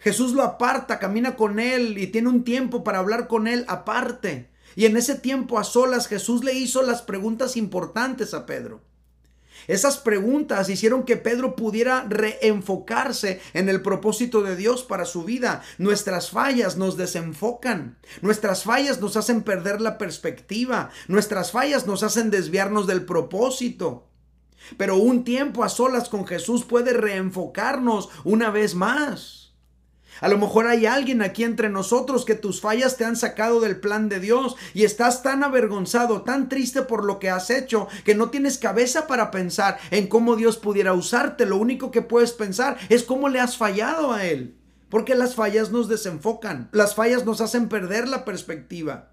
Jesús 0.00 0.32
lo 0.32 0.42
aparta, 0.42 0.98
camina 0.98 1.36
con 1.36 1.60
él 1.60 1.96
y 1.96 2.08
tiene 2.08 2.28
un 2.28 2.42
tiempo 2.42 2.82
para 2.82 2.98
hablar 2.98 3.28
con 3.28 3.46
él 3.46 3.64
aparte. 3.68 4.50
Y 4.76 4.86
en 4.86 4.96
ese 4.96 5.14
tiempo 5.16 5.58
a 5.58 5.64
solas 5.64 6.06
Jesús 6.06 6.44
le 6.44 6.54
hizo 6.54 6.82
las 6.82 7.02
preguntas 7.02 7.56
importantes 7.56 8.34
a 8.34 8.46
Pedro. 8.46 8.80
Esas 9.66 9.98
preguntas 9.98 10.70
hicieron 10.70 11.02
que 11.02 11.18
Pedro 11.18 11.54
pudiera 11.54 12.06
reenfocarse 12.08 13.40
en 13.52 13.68
el 13.68 13.82
propósito 13.82 14.42
de 14.42 14.56
Dios 14.56 14.82
para 14.82 15.04
su 15.04 15.24
vida. 15.24 15.62
Nuestras 15.76 16.30
fallas 16.30 16.76
nos 16.76 16.96
desenfocan. 16.96 17.98
Nuestras 18.22 18.64
fallas 18.64 19.00
nos 19.00 19.16
hacen 19.16 19.42
perder 19.42 19.80
la 19.80 19.98
perspectiva. 19.98 20.90
Nuestras 21.06 21.52
fallas 21.52 21.86
nos 21.86 22.02
hacen 22.02 22.30
desviarnos 22.30 22.86
del 22.86 23.04
propósito. 23.04 24.08
Pero 24.78 24.96
un 24.96 25.24
tiempo 25.24 25.62
a 25.64 25.68
solas 25.68 26.08
con 26.08 26.26
Jesús 26.26 26.64
puede 26.64 26.92
reenfocarnos 26.94 28.08
una 28.24 28.50
vez 28.50 28.74
más. 28.74 29.47
A 30.20 30.28
lo 30.28 30.38
mejor 30.38 30.66
hay 30.66 30.86
alguien 30.86 31.22
aquí 31.22 31.44
entre 31.44 31.68
nosotros 31.68 32.24
que 32.24 32.34
tus 32.34 32.60
fallas 32.60 32.96
te 32.96 33.04
han 33.04 33.16
sacado 33.16 33.60
del 33.60 33.80
plan 33.80 34.08
de 34.08 34.20
Dios 34.20 34.56
y 34.74 34.84
estás 34.84 35.22
tan 35.22 35.44
avergonzado, 35.44 36.22
tan 36.22 36.48
triste 36.48 36.82
por 36.82 37.04
lo 37.04 37.18
que 37.18 37.30
has 37.30 37.50
hecho, 37.50 37.88
que 38.04 38.14
no 38.14 38.30
tienes 38.30 38.58
cabeza 38.58 39.06
para 39.06 39.30
pensar 39.30 39.78
en 39.90 40.06
cómo 40.08 40.36
Dios 40.36 40.56
pudiera 40.56 40.92
usarte. 40.94 41.46
Lo 41.46 41.56
único 41.56 41.90
que 41.90 42.02
puedes 42.02 42.32
pensar 42.32 42.78
es 42.88 43.04
cómo 43.04 43.28
le 43.28 43.40
has 43.40 43.56
fallado 43.56 44.12
a 44.12 44.24
Él. 44.24 44.56
Porque 44.88 45.14
las 45.14 45.34
fallas 45.34 45.70
nos 45.70 45.88
desenfocan, 45.88 46.70
las 46.72 46.94
fallas 46.94 47.26
nos 47.26 47.40
hacen 47.40 47.68
perder 47.68 48.08
la 48.08 48.24
perspectiva. 48.24 49.12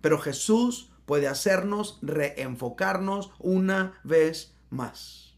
Pero 0.00 0.18
Jesús 0.18 0.90
puede 1.04 1.28
hacernos 1.28 1.98
reenfocarnos 2.00 3.30
una 3.38 4.00
vez 4.04 4.54
más. 4.70 5.34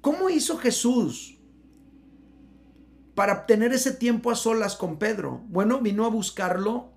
¿Cómo 0.00 0.30
hizo 0.30 0.58
Jesús 0.58 1.35
para 3.16 3.32
obtener 3.32 3.72
ese 3.72 3.92
tiempo 3.92 4.30
a 4.30 4.36
solas 4.36 4.76
con 4.76 4.98
Pedro? 4.98 5.42
Bueno, 5.48 5.80
vino 5.80 6.04
a 6.04 6.10
buscarlo 6.10 6.92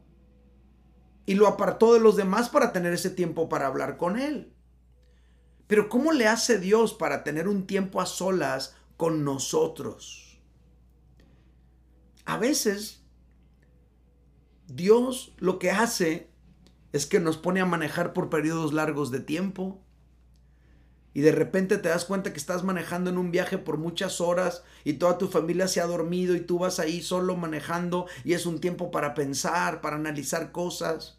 y 1.25 1.35
lo 1.35 1.47
apartó 1.47 1.93
de 1.93 2.01
los 2.01 2.17
demás 2.17 2.49
para 2.49 2.73
tener 2.73 2.93
ese 2.93 3.09
tiempo 3.09 3.47
para 3.49 3.67
hablar 3.67 3.97
con 3.97 4.19
él. 4.19 4.53
Pero 5.65 5.87
¿cómo 5.87 6.11
le 6.11 6.27
hace 6.27 6.59
Dios 6.59 6.93
para 6.93 7.23
tener 7.23 7.47
un 7.47 7.65
tiempo 7.65 8.01
a 8.01 8.05
solas 8.05 8.75
con 8.97 9.23
nosotros? 9.23 10.41
A 12.25 12.37
veces 12.37 13.05
Dios 14.67 15.33
lo 15.37 15.57
que 15.57 15.71
hace 15.71 16.29
es 16.91 17.05
que 17.05 17.21
nos 17.21 17.37
pone 17.37 17.61
a 17.61 17.65
manejar 17.65 18.11
por 18.11 18.29
periodos 18.29 18.73
largos 18.73 19.09
de 19.09 19.21
tiempo 19.21 19.81
y 21.13 21.21
de 21.21 21.31
repente 21.31 21.77
te 21.77 21.89
das 21.89 22.05
cuenta 22.05 22.31
que 22.31 22.39
estás 22.39 22.63
manejando 22.63 23.09
en 23.09 23.17
un 23.17 23.31
viaje 23.31 23.57
por 23.57 23.77
muchas 23.77 24.21
horas 24.21 24.63
y 24.83 24.93
toda 24.93 25.17
tu 25.17 25.27
familia 25.27 25.67
se 25.67 25.81
ha 25.81 25.85
dormido 25.85 26.35
y 26.35 26.41
tú 26.41 26.59
vas 26.59 26.79
ahí 26.79 27.01
solo 27.01 27.35
manejando 27.35 28.07
y 28.23 28.33
es 28.33 28.45
un 28.45 28.59
tiempo 28.59 28.91
para 28.91 29.13
pensar, 29.15 29.81
para 29.81 29.95
analizar 29.95 30.51
cosas. 30.51 31.17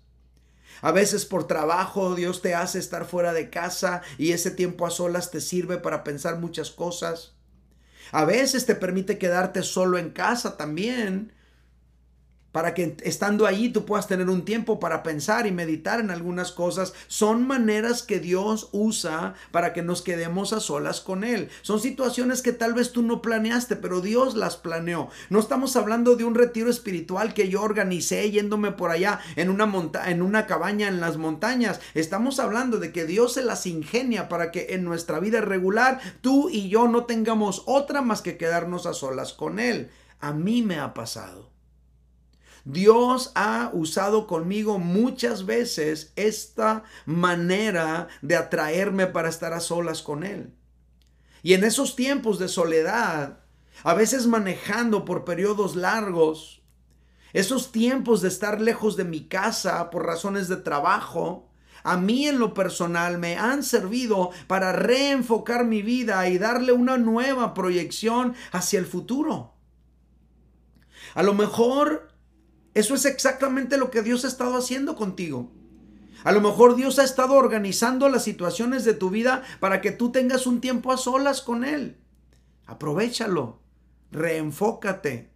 A 0.82 0.92
veces 0.92 1.26
por 1.26 1.46
trabajo 1.46 2.14
Dios 2.14 2.40
te 2.40 2.54
hace 2.54 2.78
estar 2.78 3.04
fuera 3.04 3.32
de 3.32 3.50
casa 3.50 4.02
y 4.16 4.32
ese 4.32 4.50
tiempo 4.50 4.86
a 4.86 4.90
solas 4.90 5.30
te 5.30 5.40
sirve 5.40 5.78
para 5.78 6.04
pensar 6.04 6.38
muchas 6.38 6.70
cosas. 6.70 7.34
A 8.12 8.24
veces 8.24 8.66
te 8.66 8.74
permite 8.74 9.18
quedarte 9.18 9.62
solo 9.62 9.98
en 9.98 10.10
casa 10.10 10.56
también 10.56 11.32
para 12.52 12.74
que 12.74 12.96
estando 13.02 13.46
allí 13.46 13.70
tú 13.70 13.84
puedas 13.84 14.08
tener 14.08 14.28
un 14.28 14.44
tiempo 14.44 14.80
para 14.80 15.02
pensar 15.02 15.46
y 15.46 15.52
meditar 15.52 16.00
en 16.00 16.10
algunas 16.10 16.52
cosas. 16.52 16.94
Son 17.06 17.46
maneras 17.46 18.02
que 18.02 18.20
Dios 18.20 18.68
usa 18.72 19.34
para 19.50 19.72
que 19.72 19.82
nos 19.82 20.02
quedemos 20.02 20.52
a 20.52 20.60
solas 20.60 21.00
con 21.00 21.24
Él. 21.24 21.48
Son 21.62 21.80
situaciones 21.80 22.42
que 22.42 22.52
tal 22.52 22.74
vez 22.74 22.92
tú 22.92 23.02
no 23.02 23.22
planeaste, 23.22 23.76
pero 23.76 24.00
Dios 24.00 24.34
las 24.34 24.56
planeó. 24.56 25.08
No 25.28 25.38
estamos 25.38 25.76
hablando 25.76 26.16
de 26.16 26.24
un 26.24 26.34
retiro 26.34 26.70
espiritual 26.70 27.34
que 27.34 27.48
yo 27.48 27.62
organicé 27.62 28.30
yéndome 28.30 28.72
por 28.72 28.90
allá 28.90 29.20
en 29.36 29.50
una, 29.50 29.66
monta 29.66 30.10
en 30.10 30.22
una 30.22 30.46
cabaña 30.46 30.88
en 30.88 31.00
las 31.00 31.16
montañas. 31.16 31.80
Estamos 31.94 32.40
hablando 32.40 32.78
de 32.78 32.92
que 32.92 33.06
Dios 33.06 33.34
se 33.34 33.44
las 33.44 33.66
ingenia 33.66 34.28
para 34.28 34.50
que 34.50 34.68
en 34.70 34.84
nuestra 34.84 35.20
vida 35.20 35.40
regular 35.40 36.00
tú 36.20 36.48
y 36.50 36.68
yo 36.68 36.88
no 36.88 37.04
tengamos 37.04 37.62
otra 37.66 38.02
más 38.02 38.22
que 38.22 38.36
quedarnos 38.36 38.86
a 38.86 38.94
solas 38.94 39.32
con 39.32 39.58
Él. 39.58 39.90
A 40.20 40.32
mí 40.32 40.62
me 40.62 40.78
ha 40.78 40.92
pasado. 40.94 41.49
Dios 42.72 43.32
ha 43.34 43.70
usado 43.72 44.26
conmigo 44.26 44.78
muchas 44.78 45.44
veces 45.44 46.12
esta 46.14 46.84
manera 47.04 48.08
de 48.22 48.36
atraerme 48.36 49.06
para 49.06 49.28
estar 49.28 49.52
a 49.52 49.60
solas 49.60 50.02
con 50.02 50.22
Él. 50.22 50.54
Y 51.42 51.54
en 51.54 51.64
esos 51.64 51.96
tiempos 51.96 52.38
de 52.38 52.48
soledad, 52.48 53.40
a 53.82 53.94
veces 53.94 54.26
manejando 54.26 55.04
por 55.04 55.24
periodos 55.24 55.74
largos, 55.74 56.62
esos 57.32 57.72
tiempos 57.72 58.20
de 58.22 58.28
estar 58.28 58.60
lejos 58.60 58.96
de 58.96 59.04
mi 59.04 59.26
casa 59.26 59.90
por 59.90 60.06
razones 60.06 60.48
de 60.48 60.56
trabajo, 60.56 61.48
a 61.82 61.96
mí 61.96 62.26
en 62.28 62.38
lo 62.38 62.54
personal 62.54 63.18
me 63.18 63.36
han 63.36 63.62
servido 63.62 64.30
para 64.46 64.72
reenfocar 64.72 65.64
mi 65.64 65.82
vida 65.82 66.28
y 66.28 66.38
darle 66.38 66.72
una 66.72 66.98
nueva 66.98 67.54
proyección 67.54 68.34
hacia 68.52 68.78
el 68.78 68.86
futuro. 68.86 69.54
A 71.14 71.22
lo 71.22 71.34
mejor 71.34 72.09
eso 72.74 72.94
es 72.94 73.04
exactamente 73.04 73.76
lo 73.76 73.90
que 73.90 74.02
Dios 74.02 74.24
ha 74.24 74.28
estado 74.28 74.56
haciendo 74.56 74.96
contigo. 74.96 75.50
A 76.22 76.32
lo 76.32 76.40
mejor 76.40 76.76
Dios 76.76 76.98
ha 76.98 77.04
estado 77.04 77.34
organizando 77.34 78.08
las 78.08 78.24
situaciones 78.24 78.84
de 78.84 78.94
tu 78.94 79.10
vida 79.10 79.42
para 79.58 79.80
que 79.80 79.90
tú 79.90 80.12
tengas 80.12 80.46
un 80.46 80.60
tiempo 80.60 80.92
a 80.92 80.98
solas 80.98 81.40
con 81.40 81.64
Él. 81.64 81.96
Aprovechalo, 82.66 83.60
reenfócate. 84.12 85.30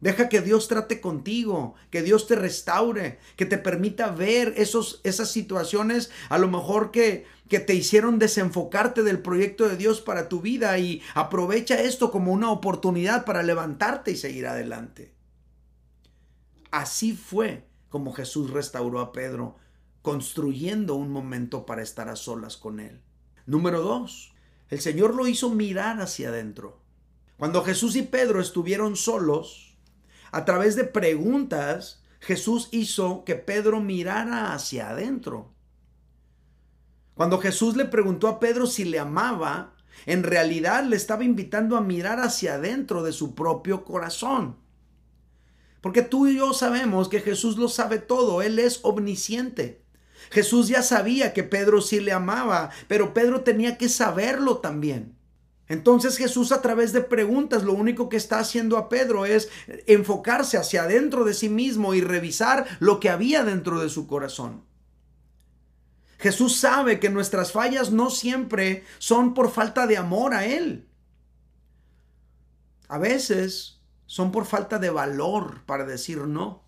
Deja 0.00 0.30
que 0.30 0.40
Dios 0.40 0.68
trate 0.68 1.00
contigo, 1.00 1.74
que 1.90 2.02
Dios 2.02 2.26
te 2.26 2.34
restaure, 2.34 3.18
que 3.36 3.44
te 3.44 3.58
permita 3.58 4.10
ver 4.10 4.54
esos, 4.56 5.02
esas 5.04 5.30
situaciones 5.30 6.10
a 6.30 6.38
lo 6.38 6.48
mejor 6.48 6.90
que, 6.90 7.26
que 7.50 7.60
te 7.60 7.74
hicieron 7.74 8.18
desenfocarte 8.18 9.02
del 9.02 9.20
proyecto 9.20 9.68
de 9.68 9.76
Dios 9.76 10.00
para 10.00 10.30
tu 10.30 10.40
vida 10.40 10.78
y 10.78 11.02
aprovecha 11.14 11.82
esto 11.82 12.10
como 12.10 12.32
una 12.32 12.50
oportunidad 12.50 13.26
para 13.26 13.42
levantarte 13.42 14.12
y 14.12 14.16
seguir 14.16 14.46
adelante. 14.46 15.19
Así 16.70 17.14
fue 17.14 17.66
como 17.88 18.12
Jesús 18.12 18.50
restauró 18.50 19.00
a 19.00 19.12
Pedro, 19.12 19.56
construyendo 20.02 20.94
un 20.94 21.10
momento 21.10 21.66
para 21.66 21.82
estar 21.82 22.08
a 22.08 22.16
solas 22.16 22.56
con 22.56 22.80
él. 22.80 23.00
Número 23.46 23.82
dos, 23.82 24.32
el 24.68 24.80
Señor 24.80 25.14
lo 25.14 25.26
hizo 25.26 25.50
mirar 25.50 26.00
hacia 26.00 26.28
adentro. 26.28 26.80
Cuando 27.36 27.64
Jesús 27.64 27.96
y 27.96 28.02
Pedro 28.02 28.40
estuvieron 28.40 28.96
solos, 28.96 29.76
a 30.30 30.44
través 30.44 30.76
de 30.76 30.84
preguntas, 30.84 32.02
Jesús 32.20 32.68
hizo 32.70 33.24
que 33.24 33.34
Pedro 33.34 33.80
mirara 33.80 34.52
hacia 34.54 34.90
adentro. 34.90 35.52
Cuando 37.14 37.38
Jesús 37.38 37.76
le 37.76 37.86
preguntó 37.86 38.28
a 38.28 38.38
Pedro 38.38 38.66
si 38.66 38.84
le 38.84 39.00
amaba, 39.00 39.74
en 40.06 40.22
realidad 40.22 40.84
le 40.84 40.96
estaba 40.96 41.24
invitando 41.24 41.76
a 41.76 41.80
mirar 41.80 42.20
hacia 42.20 42.54
adentro 42.54 43.02
de 43.02 43.12
su 43.12 43.34
propio 43.34 43.84
corazón. 43.84 44.56
Porque 45.80 46.02
tú 46.02 46.26
y 46.26 46.36
yo 46.36 46.52
sabemos 46.52 47.08
que 47.08 47.20
Jesús 47.20 47.56
lo 47.56 47.68
sabe 47.68 47.98
todo, 47.98 48.42
Él 48.42 48.58
es 48.58 48.80
omnisciente. 48.82 49.82
Jesús 50.30 50.68
ya 50.68 50.82
sabía 50.82 51.32
que 51.32 51.42
Pedro 51.42 51.80
sí 51.80 52.00
le 52.00 52.12
amaba, 52.12 52.70
pero 52.88 53.14
Pedro 53.14 53.40
tenía 53.40 53.78
que 53.78 53.88
saberlo 53.88 54.58
también. 54.58 55.16
Entonces 55.68 56.16
Jesús 56.16 56.50
a 56.50 56.62
través 56.62 56.92
de 56.92 57.00
preguntas 57.00 57.62
lo 57.62 57.72
único 57.72 58.08
que 58.08 58.16
está 58.16 58.40
haciendo 58.40 58.76
a 58.76 58.88
Pedro 58.88 59.24
es 59.24 59.48
enfocarse 59.86 60.56
hacia 60.56 60.82
adentro 60.82 61.24
de 61.24 61.32
sí 61.32 61.48
mismo 61.48 61.94
y 61.94 62.00
revisar 62.00 62.66
lo 62.80 62.98
que 62.98 63.08
había 63.08 63.44
dentro 63.44 63.80
de 63.80 63.88
su 63.88 64.06
corazón. 64.08 64.64
Jesús 66.18 66.56
sabe 66.56 67.00
que 67.00 67.08
nuestras 67.08 67.52
fallas 67.52 67.92
no 67.92 68.10
siempre 68.10 68.84
son 68.98 69.32
por 69.32 69.50
falta 69.50 69.86
de 69.86 69.96
amor 69.96 70.34
a 70.34 70.44
Él. 70.44 70.88
A 72.88 72.98
veces 72.98 73.79
son 74.10 74.32
por 74.32 74.44
falta 74.44 74.80
de 74.80 74.90
valor 74.90 75.62
para 75.66 75.84
decir 75.84 76.18
no. 76.18 76.64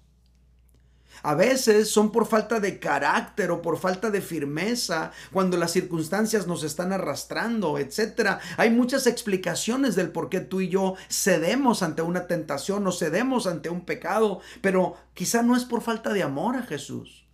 A 1.24 1.34
veces 1.34 1.90
son 1.90 2.12
por 2.12 2.26
falta 2.26 2.60
de 2.60 2.78
carácter 2.78 3.50
o 3.50 3.60
por 3.60 3.78
falta 3.78 4.12
de 4.12 4.20
firmeza 4.20 5.10
cuando 5.32 5.56
las 5.56 5.72
circunstancias 5.72 6.46
nos 6.46 6.62
están 6.62 6.92
arrastrando, 6.92 7.78
etc. 7.78 8.38
Hay 8.58 8.70
muchas 8.70 9.08
explicaciones 9.08 9.96
del 9.96 10.12
por 10.12 10.28
qué 10.28 10.38
tú 10.38 10.60
y 10.60 10.68
yo 10.68 10.94
cedemos 11.10 11.82
ante 11.82 12.02
una 12.02 12.28
tentación 12.28 12.86
o 12.86 12.92
cedemos 12.92 13.48
ante 13.48 13.70
un 13.70 13.84
pecado, 13.84 14.38
pero 14.60 14.94
quizá 15.12 15.42
no 15.42 15.56
es 15.56 15.64
por 15.64 15.82
falta 15.82 16.12
de 16.12 16.22
amor 16.22 16.54
a 16.54 16.62
Jesús. 16.62 17.26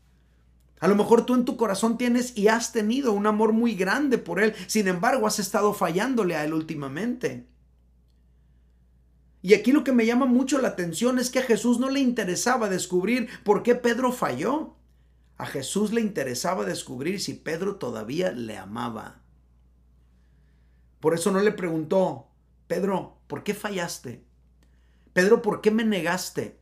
A 0.80 0.88
lo 0.88 0.94
mejor 0.94 1.26
tú 1.26 1.34
en 1.34 1.44
tu 1.44 1.58
corazón 1.58 1.98
tienes 1.98 2.34
y 2.34 2.48
has 2.48 2.72
tenido 2.72 3.12
un 3.12 3.26
amor 3.26 3.52
muy 3.52 3.74
grande 3.74 4.16
por 4.16 4.40
Él, 4.40 4.54
sin 4.68 4.88
embargo 4.88 5.26
has 5.26 5.38
estado 5.38 5.74
fallándole 5.74 6.34
a 6.34 6.44
Él 6.46 6.54
últimamente. 6.54 7.57
Y 9.40 9.54
aquí 9.54 9.72
lo 9.72 9.84
que 9.84 9.92
me 9.92 10.06
llama 10.06 10.26
mucho 10.26 10.60
la 10.60 10.68
atención 10.68 11.18
es 11.18 11.30
que 11.30 11.38
a 11.38 11.44
Jesús 11.44 11.78
no 11.78 11.90
le 11.90 12.00
interesaba 12.00 12.68
descubrir 12.68 13.28
por 13.44 13.62
qué 13.62 13.74
Pedro 13.74 14.12
falló. 14.12 14.74
A 15.36 15.46
Jesús 15.46 15.92
le 15.92 16.00
interesaba 16.00 16.64
descubrir 16.64 17.20
si 17.20 17.34
Pedro 17.34 17.76
todavía 17.76 18.32
le 18.32 18.58
amaba. 18.58 19.22
Por 20.98 21.14
eso 21.14 21.30
no 21.30 21.40
le 21.40 21.52
preguntó, 21.52 22.26
Pedro, 22.66 23.18
¿por 23.28 23.44
qué 23.44 23.54
fallaste? 23.54 24.24
Pedro, 25.12 25.42
¿por 25.42 25.60
qué 25.60 25.70
me 25.70 25.84
negaste? 25.84 26.58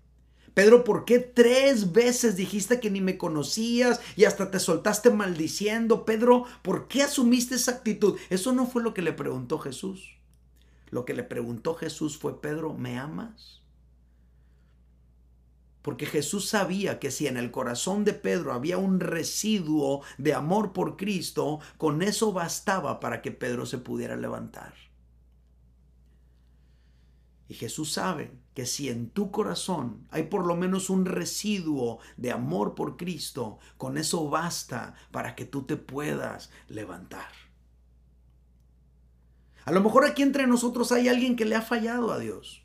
Pedro, 0.52 0.84
¿por 0.84 1.04
qué 1.04 1.18
tres 1.18 1.92
veces 1.92 2.36
dijiste 2.36 2.80
que 2.80 2.90
ni 2.90 3.00
me 3.00 3.18
conocías 3.18 4.00
y 4.16 4.24
hasta 4.24 4.50
te 4.50 4.58
soltaste 4.58 5.10
maldiciendo? 5.10 6.04
Pedro, 6.04 6.44
¿por 6.62 6.88
qué 6.88 7.02
asumiste 7.02 7.56
esa 7.56 7.72
actitud? 7.72 8.18
Eso 8.30 8.52
no 8.52 8.66
fue 8.66 8.82
lo 8.82 8.94
que 8.94 9.02
le 9.02 9.12
preguntó 9.12 9.58
Jesús. 9.58 10.15
Lo 10.90 11.05
que 11.05 11.14
le 11.14 11.22
preguntó 11.22 11.75
Jesús 11.75 12.16
fue, 12.18 12.40
Pedro, 12.40 12.75
¿me 12.75 12.99
amas? 12.99 13.62
Porque 15.83 16.07
Jesús 16.07 16.49
sabía 16.49 16.99
que 16.99 17.12
si 17.12 17.29
en 17.29 17.37
el 17.37 17.53
corazón 17.53 18.05
de 18.05 18.12
Pedro 18.12 18.53
había 18.53 18.77
un 18.77 18.99
residuo 18.99 20.03
de 20.18 20.35
amor 20.35 20.72
por 20.72 20.96
Cristo, 20.96 21.61
con 21.79 22.03
eso 22.03 22.33
bastaba 22.33 22.99
para 22.99 23.22
que 23.22 23.31
Pedro 23.31 23.66
se 23.66 23.79
pudiera 23.79 24.16
levantar. 24.16 24.75
Y 27.49 27.55
Jesús 27.55 27.92
sabe 27.92 28.33
que 28.55 28.66
si 28.66 28.88
en 28.88 29.11
tu 29.11 29.31
corazón 29.31 30.09
hay 30.11 30.25
por 30.25 30.46
lo 30.46 30.57
menos 30.57 30.90
un 30.90 31.05
residuo 31.05 32.01
de 32.16 32.33
amor 32.33 32.75
por 32.75 32.96
Cristo, 32.96 33.59
con 33.77 33.96
eso 33.96 34.29
basta 34.29 34.94
para 35.12 35.37
que 35.37 35.44
tú 35.44 35.62
te 35.62 35.77
puedas 35.77 36.51
levantar. 36.66 37.45
A 39.66 39.72
lo 39.72 39.81
mejor 39.83 40.07
aquí 40.07 40.22
entre 40.22 40.46
nosotros 40.46 40.92
hay 40.92 41.09
alguien 41.09 41.37
que 41.37 41.44
le 41.44 41.57
ha 41.57 41.61
fallado 41.62 42.12
a 42.12 42.18
Dios. 42.18 42.62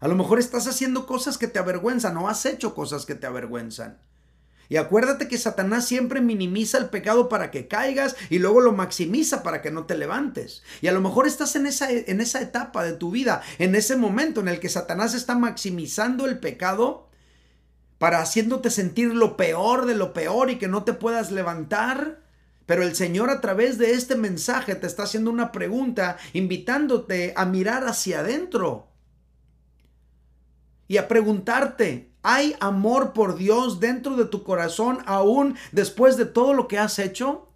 A 0.00 0.06
lo 0.06 0.14
mejor 0.14 0.38
estás 0.38 0.68
haciendo 0.68 1.06
cosas 1.06 1.38
que 1.38 1.48
te 1.48 1.58
avergüenzan 1.58 2.16
o 2.16 2.28
has 2.28 2.46
hecho 2.46 2.72
cosas 2.72 3.04
que 3.04 3.16
te 3.16 3.26
avergüenzan. 3.26 3.98
Y 4.68 4.76
acuérdate 4.76 5.26
que 5.26 5.36
Satanás 5.36 5.86
siempre 5.86 6.20
minimiza 6.20 6.78
el 6.78 6.88
pecado 6.88 7.28
para 7.28 7.50
que 7.50 7.66
caigas 7.66 8.14
y 8.30 8.38
luego 8.38 8.60
lo 8.60 8.72
maximiza 8.72 9.42
para 9.42 9.60
que 9.60 9.72
no 9.72 9.86
te 9.86 9.96
levantes. 9.96 10.62
Y 10.82 10.86
a 10.86 10.92
lo 10.92 11.00
mejor 11.00 11.26
estás 11.26 11.56
en 11.56 11.66
esa, 11.66 11.90
en 11.90 12.20
esa 12.20 12.40
etapa 12.40 12.84
de 12.84 12.92
tu 12.92 13.10
vida, 13.10 13.42
en 13.58 13.74
ese 13.74 13.96
momento 13.96 14.40
en 14.40 14.48
el 14.48 14.60
que 14.60 14.68
Satanás 14.68 15.14
está 15.14 15.36
maximizando 15.36 16.26
el 16.26 16.38
pecado 16.38 17.08
para 17.98 18.20
haciéndote 18.20 18.70
sentir 18.70 19.14
lo 19.14 19.36
peor 19.36 19.86
de 19.86 19.96
lo 19.96 20.12
peor 20.12 20.50
y 20.50 20.58
que 20.58 20.68
no 20.68 20.84
te 20.84 20.92
puedas 20.92 21.32
levantar. 21.32 22.27
Pero 22.68 22.82
el 22.82 22.94
Señor 22.94 23.30
a 23.30 23.40
través 23.40 23.78
de 23.78 23.92
este 23.92 24.14
mensaje 24.14 24.74
te 24.74 24.86
está 24.86 25.04
haciendo 25.04 25.30
una 25.30 25.52
pregunta, 25.52 26.18
invitándote 26.34 27.32
a 27.34 27.46
mirar 27.46 27.88
hacia 27.88 28.20
adentro 28.20 28.88
y 30.86 30.98
a 30.98 31.08
preguntarte, 31.08 32.12
¿hay 32.22 32.54
amor 32.60 33.14
por 33.14 33.36
Dios 33.36 33.80
dentro 33.80 34.16
de 34.16 34.26
tu 34.26 34.42
corazón 34.42 34.98
aún 35.06 35.56
después 35.72 36.18
de 36.18 36.26
todo 36.26 36.52
lo 36.52 36.68
que 36.68 36.78
has 36.78 36.98
hecho? 36.98 37.48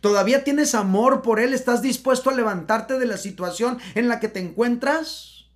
¿Todavía 0.00 0.44
tienes 0.44 0.74
amor 0.74 1.20
por 1.20 1.38
Él? 1.38 1.52
¿Estás 1.52 1.82
dispuesto 1.82 2.30
a 2.30 2.34
levantarte 2.34 2.98
de 2.98 3.04
la 3.04 3.18
situación 3.18 3.80
en 3.94 4.08
la 4.08 4.18
que 4.18 4.28
te 4.28 4.40
encuentras? 4.40 5.50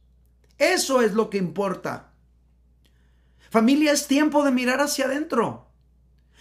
Eso 0.59 1.01
es 1.01 1.15
lo 1.15 1.31
que 1.31 1.39
importa. 1.39 2.13
Familia, 3.49 3.93
es 3.93 4.07
tiempo 4.07 4.45
de 4.45 4.51
mirar 4.51 4.83
hacia 4.83 5.07
adentro. 5.07 5.66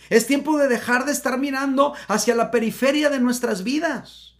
Es 0.09 0.27
tiempo 0.27 0.57
de 0.57 0.67
dejar 0.67 1.05
de 1.05 1.11
estar 1.11 1.37
mirando 1.37 1.93
hacia 2.07 2.35
la 2.35 2.51
periferia 2.51 3.09
de 3.09 3.19
nuestras 3.19 3.63
vidas. 3.63 4.35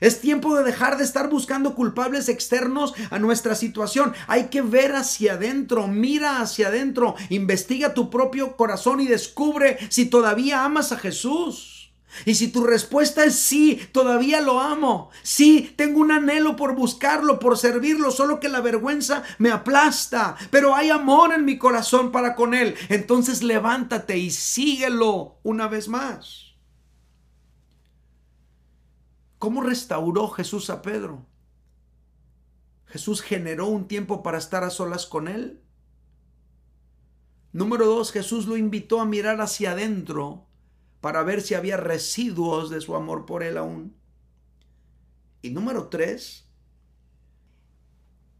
Es 0.00 0.20
tiempo 0.20 0.56
de 0.56 0.64
dejar 0.64 0.98
de 0.98 1.04
estar 1.04 1.30
buscando 1.30 1.74
culpables 1.74 2.28
externos 2.28 2.94
a 3.10 3.18
nuestra 3.18 3.54
situación. 3.54 4.12
Hay 4.26 4.48
que 4.48 4.60
ver 4.60 4.94
hacia 4.94 5.34
adentro, 5.34 5.86
mira 5.86 6.40
hacia 6.40 6.68
adentro, 6.68 7.14
investiga 7.30 7.94
tu 7.94 8.10
propio 8.10 8.56
corazón 8.56 9.00
y 9.00 9.06
descubre 9.06 9.78
si 9.88 10.06
todavía 10.06 10.64
amas 10.64 10.92
a 10.92 10.98
Jesús. 10.98 11.73
Y 12.24 12.34
si 12.34 12.48
tu 12.48 12.64
respuesta 12.64 13.24
es 13.24 13.36
sí, 13.36 13.80
todavía 13.92 14.40
lo 14.40 14.60
amo. 14.60 15.10
Sí, 15.22 15.74
tengo 15.76 16.00
un 16.00 16.12
anhelo 16.12 16.56
por 16.56 16.74
buscarlo, 16.74 17.38
por 17.38 17.58
servirlo, 17.58 18.10
solo 18.10 18.40
que 18.40 18.48
la 18.48 18.60
vergüenza 18.60 19.22
me 19.38 19.50
aplasta. 19.50 20.36
Pero 20.50 20.74
hay 20.74 20.90
amor 20.90 21.32
en 21.32 21.44
mi 21.44 21.58
corazón 21.58 22.12
para 22.12 22.34
con 22.34 22.54
él. 22.54 22.74
Entonces 22.88 23.42
levántate 23.42 24.16
y 24.18 24.30
síguelo 24.30 25.38
una 25.42 25.68
vez 25.68 25.88
más. 25.88 26.54
¿Cómo 29.38 29.60
restauró 29.60 30.28
Jesús 30.28 30.70
a 30.70 30.80
Pedro? 30.80 31.26
Jesús 32.86 33.20
generó 33.20 33.66
un 33.66 33.88
tiempo 33.88 34.22
para 34.22 34.38
estar 34.38 34.64
a 34.64 34.70
solas 34.70 35.06
con 35.06 35.28
él. 35.28 35.60
Número 37.52 37.86
dos, 37.86 38.10
Jesús 38.10 38.46
lo 38.46 38.56
invitó 38.56 39.00
a 39.00 39.04
mirar 39.04 39.40
hacia 39.40 39.72
adentro 39.72 40.46
para 41.04 41.22
ver 41.22 41.42
si 41.42 41.52
había 41.52 41.76
residuos 41.76 42.70
de 42.70 42.80
su 42.80 42.96
amor 42.96 43.26
por 43.26 43.42
él 43.42 43.58
aún. 43.58 43.94
Y 45.42 45.50
número 45.50 45.88
tres, 45.88 46.48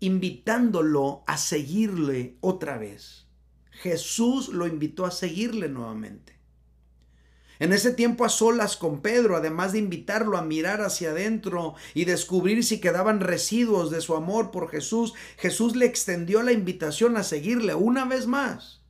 invitándolo 0.00 1.24
a 1.26 1.36
seguirle 1.36 2.38
otra 2.40 2.78
vez. 2.78 3.26
Jesús 3.70 4.48
lo 4.48 4.66
invitó 4.66 5.04
a 5.04 5.10
seguirle 5.10 5.68
nuevamente. 5.68 6.38
En 7.58 7.74
ese 7.74 7.92
tiempo 7.92 8.24
a 8.24 8.30
solas 8.30 8.78
con 8.78 9.02
Pedro, 9.02 9.36
además 9.36 9.72
de 9.72 9.80
invitarlo 9.80 10.38
a 10.38 10.42
mirar 10.42 10.80
hacia 10.80 11.10
adentro 11.10 11.74
y 11.92 12.06
descubrir 12.06 12.64
si 12.64 12.80
quedaban 12.80 13.20
residuos 13.20 13.90
de 13.90 14.00
su 14.00 14.16
amor 14.16 14.50
por 14.50 14.70
Jesús, 14.70 15.12
Jesús 15.36 15.76
le 15.76 15.84
extendió 15.84 16.42
la 16.42 16.52
invitación 16.52 17.18
a 17.18 17.24
seguirle 17.24 17.74
una 17.74 18.06
vez 18.06 18.26
más. 18.26 18.83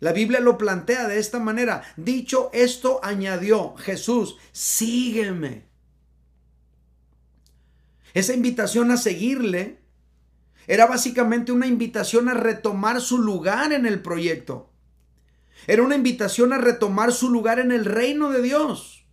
La 0.00 0.12
Biblia 0.12 0.40
lo 0.40 0.56
plantea 0.56 1.06
de 1.06 1.18
esta 1.18 1.38
manera. 1.38 1.82
Dicho 1.96 2.50
esto, 2.52 3.00
añadió 3.02 3.76
Jesús, 3.76 4.36
sígueme. 4.50 5.68
Esa 8.14 8.32
invitación 8.32 8.90
a 8.90 8.96
seguirle 8.96 9.78
era 10.66 10.86
básicamente 10.86 11.52
una 11.52 11.66
invitación 11.66 12.28
a 12.28 12.34
retomar 12.34 13.00
su 13.00 13.18
lugar 13.18 13.72
en 13.72 13.86
el 13.86 14.00
proyecto. 14.00 14.72
Era 15.66 15.82
una 15.82 15.96
invitación 15.96 16.52
a 16.52 16.58
retomar 16.58 17.12
su 17.12 17.28
lugar 17.28 17.58
en 17.58 17.70
el 17.70 17.84
reino 17.84 18.30
de 18.30 18.40
Dios. 18.40 19.04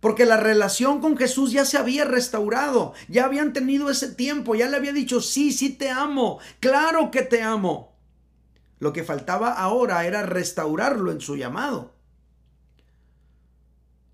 Porque 0.00 0.24
la 0.24 0.36
relación 0.36 1.00
con 1.00 1.16
Jesús 1.16 1.50
ya 1.50 1.64
se 1.64 1.76
había 1.76 2.04
restaurado, 2.04 2.94
ya 3.08 3.24
habían 3.24 3.52
tenido 3.52 3.90
ese 3.90 4.14
tiempo, 4.14 4.54
ya 4.54 4.68
le 4.68 4.76
había 4.76 4.92
dicho, 4.92 5.20
sí, 5.20 5.50
sí 5.50 5.70
te 5.70 5.90
amo, 5.90 6.38
claro 6.60 7.10
que 7.10 7.22
te 7.22 7.42
amo. 7.42 7.87
Lo 8.78 8.92
que 8.92 9.04
faltaba 9.04 9.52
ahora 9.52 10.06
era 10.06 10.22
restaurarlo 10.22 11.10
en 11.10 11.20
su 11.20 11.36
llamado. 11.36 11.94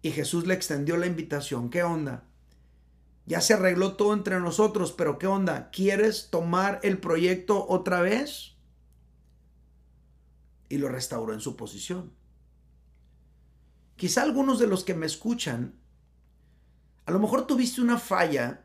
Y 0.03 0.11
Jesús 0.11 0.46
le 0.46 0.55
extendió 0.55 0.96
la 0.96 1.07
invitación. 1.07 1.70
¿Qué 1.70 1.83
onda? 1.83 2.24
Ya 3.27 3.40
se 3.40 3.55
arregló 3.55 3.96
todo 3.96 4.12
entre 4.12 4.38
nosotros, 4.38 4.92
pero 4.92 5.18
¿qué 5.18 5.27
onda? 5.27 5.70
¿Quieres 5.70 6.29
tomar 6.31 6.81
el 6.83 6.98
proyecto 6.98 7.66
otra 7.68 8.03
vez? 8.03 8.57
Y 10.68 10.79
lo 10.79 10.88
restauró 10.88 11.33
en 11.33 11.40
su 11.40 11.57
posición. 11.57 12.12
Quizá 13.96 14.22
algunos 14.22 14.59
de 14.59 14.66
los 14.66 14.85
que 14.85 14.94
me 14.94 15.07
escuchan, 15.07 15.79
a 17.07 17.12
lo 17.12 17.18
mejor 17.18 17.46
tuviste 17.46 17.81
una 17.81 17.98
falla 17.98 18.64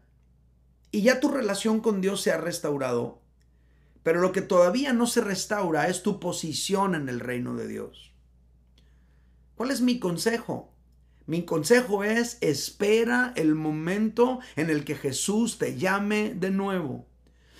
y 0.91 1.03
ya 1.03 1.19
tu 1.19 1.29
relación 1.29 1.81
con 1.81 2.01
Dios 2.01 2.21
se 2.21 2.31
ha 2.31 2.37
restaurado, 2.37 3.21
Pero 4.03 4.21
lo 4.21 4.31
que 4.31 4.41
todavía 4.41 4.93
no 4.93 5.07
se 5.07 5.21
restaura 5.21 5.87
es 5.87 6.03
tu 6.03 6.19
posición 6.19 6.95
en 6.95 7.09
el 7.09 7.19
reino 7.19 7.55
de 7.55 7.67
Dios. 7.67 8.13
¿Cuál 9.55 9.71
es 9.71 9.81
mi 9.81 9.99
consejo? 9.99 10.73
Mi 11.25 11.43
consejo 11.43 12.03
es 12.03 12.37
espera 12.41 13.33
el 13.35 13.53
momento 13.53 14.39
en 14.55 14.69
el 14.69 14.83
que 14.83 14.95
Jesús 14.95 15.59
te 15.59 15.77
llame 15.77 16.33
de 16.33 16.49
nuevo. 16.49 17.05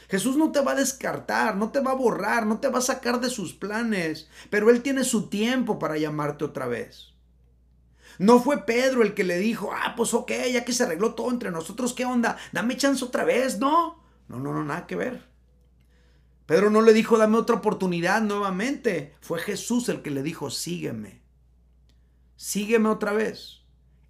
Jesús 0.10 0.38
no 0.38 0.52
te 0.52 0.62
va 0.62 0.72
a 0.72 0.76
descartar, 0.76 1.56
no 1.56 1.70
te 1.72 1.82
va 1.82 1.92
a 1.92 1.96
borrar, 1.96 2.48
no 2.48 2.60
te 2.60 2.68
va 2.68 2.80
a 2.80 2.82
sacar 2.82 3.22
de 3.22 3.30
sus 3.30 3.54
planes, 3.54 4.28
pero 4.50 4.72
Él 4.72 4.82
tiene 4.82 5.04
su 5.04 5.30
tiempo 5.30 5.78
para 5.78 5.98
llamarte 5.98 6.46
otra 6.46 6.66
vez. 6.66 7.14
No 8.18 8.42
fue 8.42 8.66
Pedro 8.66 9.04
el 9.04 9.14
que 9.14 9.24
le 9.24 9.38
dijo, 9.38 9.72
ah, 9.72 9.94
pues 9.96 10.16
ok, 10.16 10.32
ya 10.52 10.66
que 10.66 10.74
se 10.74 10.84
arregló 10.84 11.14
todo 11.14 11.30
entre 11.30 11.52
nosotros, 11.52 11.94
¿qué 11.94 12.06
onda? 12.06 12.38
Dame 12.52 12.76
chance 12.76 13.06
otra 13.06 13.24
vez, 13.24 13.60
¿no? 13.60 14.04
No, 14.28 14.40
no, 14.40 14.52
no, 14.52 14.64
nada 14.64 14.88
que 14.88 14.96
ver. 14.96 15.29
Pedro 16.50 16.72
no 16.72 16.82
le 16.82 16.94
dijo, 16.94 17.20
dame 17.20 17.38
otra 17.38 17.58
oportunidad 17.58 18.24
nuevamente. 18.24 19.14
Fue 19.22 19.38
Jesús 19.38 19.88
el 19.88 20.02
que 20.02 20.10
le 20.10 20.24
dijo, 20.24 20.50
sígueme. 20.50 21.22
Sígueme 22.38 22.90
otra 22.90 23.14
vez. 23.14 23.62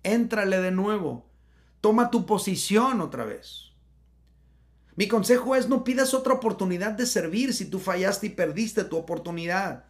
Éntrale 0.04 0.62
de 0.62 0.71
nuevo. 0.71 1.30
Toma 1.82 2.10
tu 2.10 2.25
posición 2.25 3.02
otra 3.02 3.25
vez. 3.25 3.73
Mi 4.95 5.10
consejo 5.10 5.54
es 5.58 5.67
no 5.67 5.84
pidas 5.84 6.13
otra 6.13 6.34
oportunidad 6.34 6.93
de 6.93 7.08
servir 7.08 7.54
si 7.54 7.65
tú 7.65 7.78
fallaste 7.78 8.28
y 8.28 8.30
perdiste 8.30 8.86
tu 8.86 8.95
oportunidad. 8.95 9.84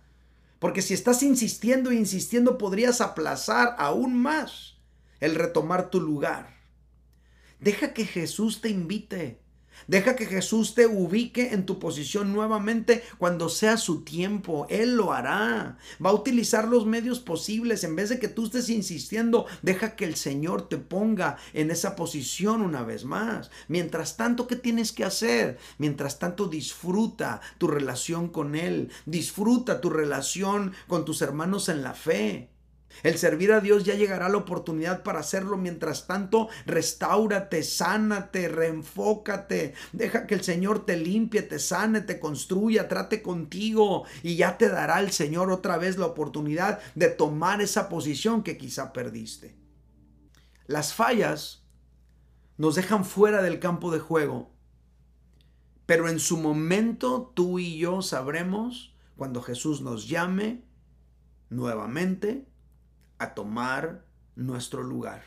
Porque 0.57 0.81
si 0.81 0.95
estás 0.95 1.21
insistiendo 1.21 1.91
e 1.91 1.97
insistiendo 1.97 2.57
podrías 2.57 2.99
aplazar 2.99 3.75
aún 3.77 4.19
más 4.19 4.79
el 5.19 5.35
retomar 5.35 5.91
tu 5.91 6.01
lugar. 6.01 6.57
Deja 7.59 7.93
que 7.93 8.07
Jesús 8.07 8.59
te 8.59 8.69
invite. 8.69 9.39
Deja 9.87 10.15
que 10.15 10.25
Jesús 10.25 10.75
te 10.75 10.87
ubique 10.87 11.53
en 11.53 11.65
tu 11.65 11.79
posición 11.79 12.33
nuevamente 12.33 13.03
cuando 13.17 13.49
sea 13.49 13.77
su 13.77 14.03
tiempo. 14.03 14.67
Él 14.69 14.95
lo 14.95 15.13
hará. 15.13 15.77
Va 16.03 16.09
a 16.09 16.13
utilizar 16.13 16.67
los 16.67 16.85
medios 16.85 17.19
posibles. 17.19 17.83
En 17.83 17.95
vez 17.95 18.09
de 18.09 18.19
que 18.19 18.27
tú 18.27 18.45
estés 18.45 18.69
insistiendo, 18.69 19.45
deja 19.61 19.95
que 19.95 20.05
el 20.05 20.15
Señor 20.15 20.67
te 20.67 20.77
ponga 20.77 21.37
en 21.53 21.71
esa 21.71 21.95
posición 21.95 22.61
una 22.61 22.83
vez 22.83 23.05
más. 23.05 23.51
Mientras 23.67 24.17
tanto, 24.17 24.47
¿qué 24.47 24.55
tienes 24.55 24.91
que 24.91 25.05
hacer? 25.05 25.57
Mientras 25.77 26.19
tanto, 26.19 26.47
disfruta 26.47 27.41
tu 27.57 27.67
relación 27.67 28.29
con 28.29 28.55
Él. 28.55 28.91
Disfruta 29.05 29.81
tu 29.81 29.89
relación 29.89 30.73
con 30.87 31.05
tus 31.05 31.21
hermanos 31.21 31.69
en 31.69 31.83
la 31.83 31.93
fe. 31.93 32.49
El 33.03 33.17
servir 33.17 33.51
a 33.51 33.61
Dios 33.61 33.83
ya 33.83 33.95
llegará 33.95 34.29
la 34.29 34.37
oportunidad 34.37 35.03
para 35.03 35.19
hacerlo. 35.19 35.57
Mientras 35.57 36.07
tanto, 36.07 36.49
restaurate, 36.65 37.63
sánate, 37.63 38.47
reenfócate. 38.47 39.73
Deja 39.93 40.27
que 40.27 40.35
el 40.35 40.43
Señor 40.43 40.85
te 40.85 40.97
limpie, 40.97 41.41
te 41.41 41.59
sane, 41.59 42.01
te 42.01 42.19
construya, 42.19 42.87
trate 42.87 43.21
contigo 43.21 44.05
y 44.23 44.35
ya 44.35 44.57
te 44.57 44.69
dará 44.69 44.99
el 44.99 45.11
Señor 45.11 45.51
otra 45.51 45.77
vez 45.77 45.97
la 45.97 46.05
oportunidad 46.05 46.79
de 46.95 47.09
tomar 47.09 47.61
esa 47.61 47.89
posición 47.89 48.43
que 48.43 48.57
quizá 48.57 48.93
perdiste. 48.93 49.57
Las 50.67 50.93
fallas 50.93 51.63
nos 52.57 52.75
dejan 52.75 53.05
fuera 53.05 53.41
del 53.41 53.59
campo 53.59 53.91
de 53.91 53.99
juego, 53.99 54.51
pero 55.85 56.09
en 56.09 56.19
su 56.19 56.37
momento 56.37 57.31
tú 57.33 57.57
y 57.57 57.77
yo 57.77 58.01
sabremos 58.01 58.95
cuando 59.15 59.41
Jesús 59.41 59.81
nos 59.81 60.07
llame 60.07 60.63
nuevamente 61.49 62.47
a 63.19 63.35
tomar 63.35 64.05
nuestro 64.35 64.81
lugar. 64.81 65.23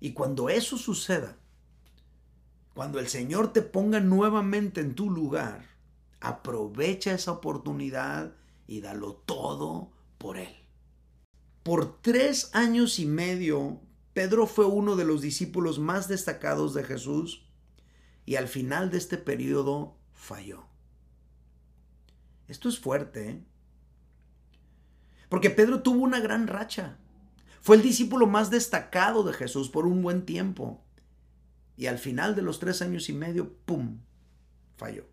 Y 0.00 0.12
cuando 0.12 0.48
eso 0.48 0.78
suceda, 0.78 1.36
cuando 2.74 2.98
el 2.98 3.08
Señor 3.08 3.52
te 3.52 3.62
ponga 3.62 4.00
nuevamente 4.00 4.80
en 4.80 4.94
tu 4.94 5.10
lugar, 5.10 5.64
aprovecha 6.20 7.12
esa 7.12 7.32
oportunidad 7.32 8.34
y 8.66 8.80
dalo 8.80 9.14
todo 9.14 9.92
por 10.18 10.38
Él. 10.38 10.54
Por 11.62 12.00
tres 12.00 12.50
años 12.54 12.98
y 12.98 13.06
medio, 13.06 13.80
Pedro 14.12 14.46
fue 14.46 14.66
uno 14.66 14.96
de 14.96 15.04
los 15.04 15.20
discípulos 15.20 15.78
más 15.78 16.08
destacados 16.08 16.74
de 16.74 16.84
Jesús 16.84 17.46
y 18.24 18.36
al 18.36 18.48
final 18.48 18.90
de 18.90 18.98
este 18.98 19.18
periodo 19.18 19.96
falló. 20.12 20.64
Esto 22.48 22.68
es 22.68 22.78
fuerte, 22.78 23.30
¿eh? 23.30 23.44
Porque 25.28 25.50
Pedro 25.50 25.82
tuvo 25.82 26.00
una 26.00 26.20
gran 26.20 26.46
racha. 26.46 26.98
Fue 27.60 27.76
el 27.76 27.82
discípulo 27.82 28.26
más 28.26 28.50
destacado 28.50 29.22
de 29.24 29.32
Jesús 29.32 29.70
por 29.70 29.86
un 29.86 30.02
buen 30.02 30.24
tiempo. 30.24 30.84
Y 31.76 31.86
al 31.86 31.98
final 31.98 32.34
de 32.34 32.42
los 32.42 32.58
tres 32.58 32.80
años 32.80 33.08
y 33.08 33.12
medio, 33.12 33.54
¡pum!, 33.64 33.98
falló. 34.76 35.04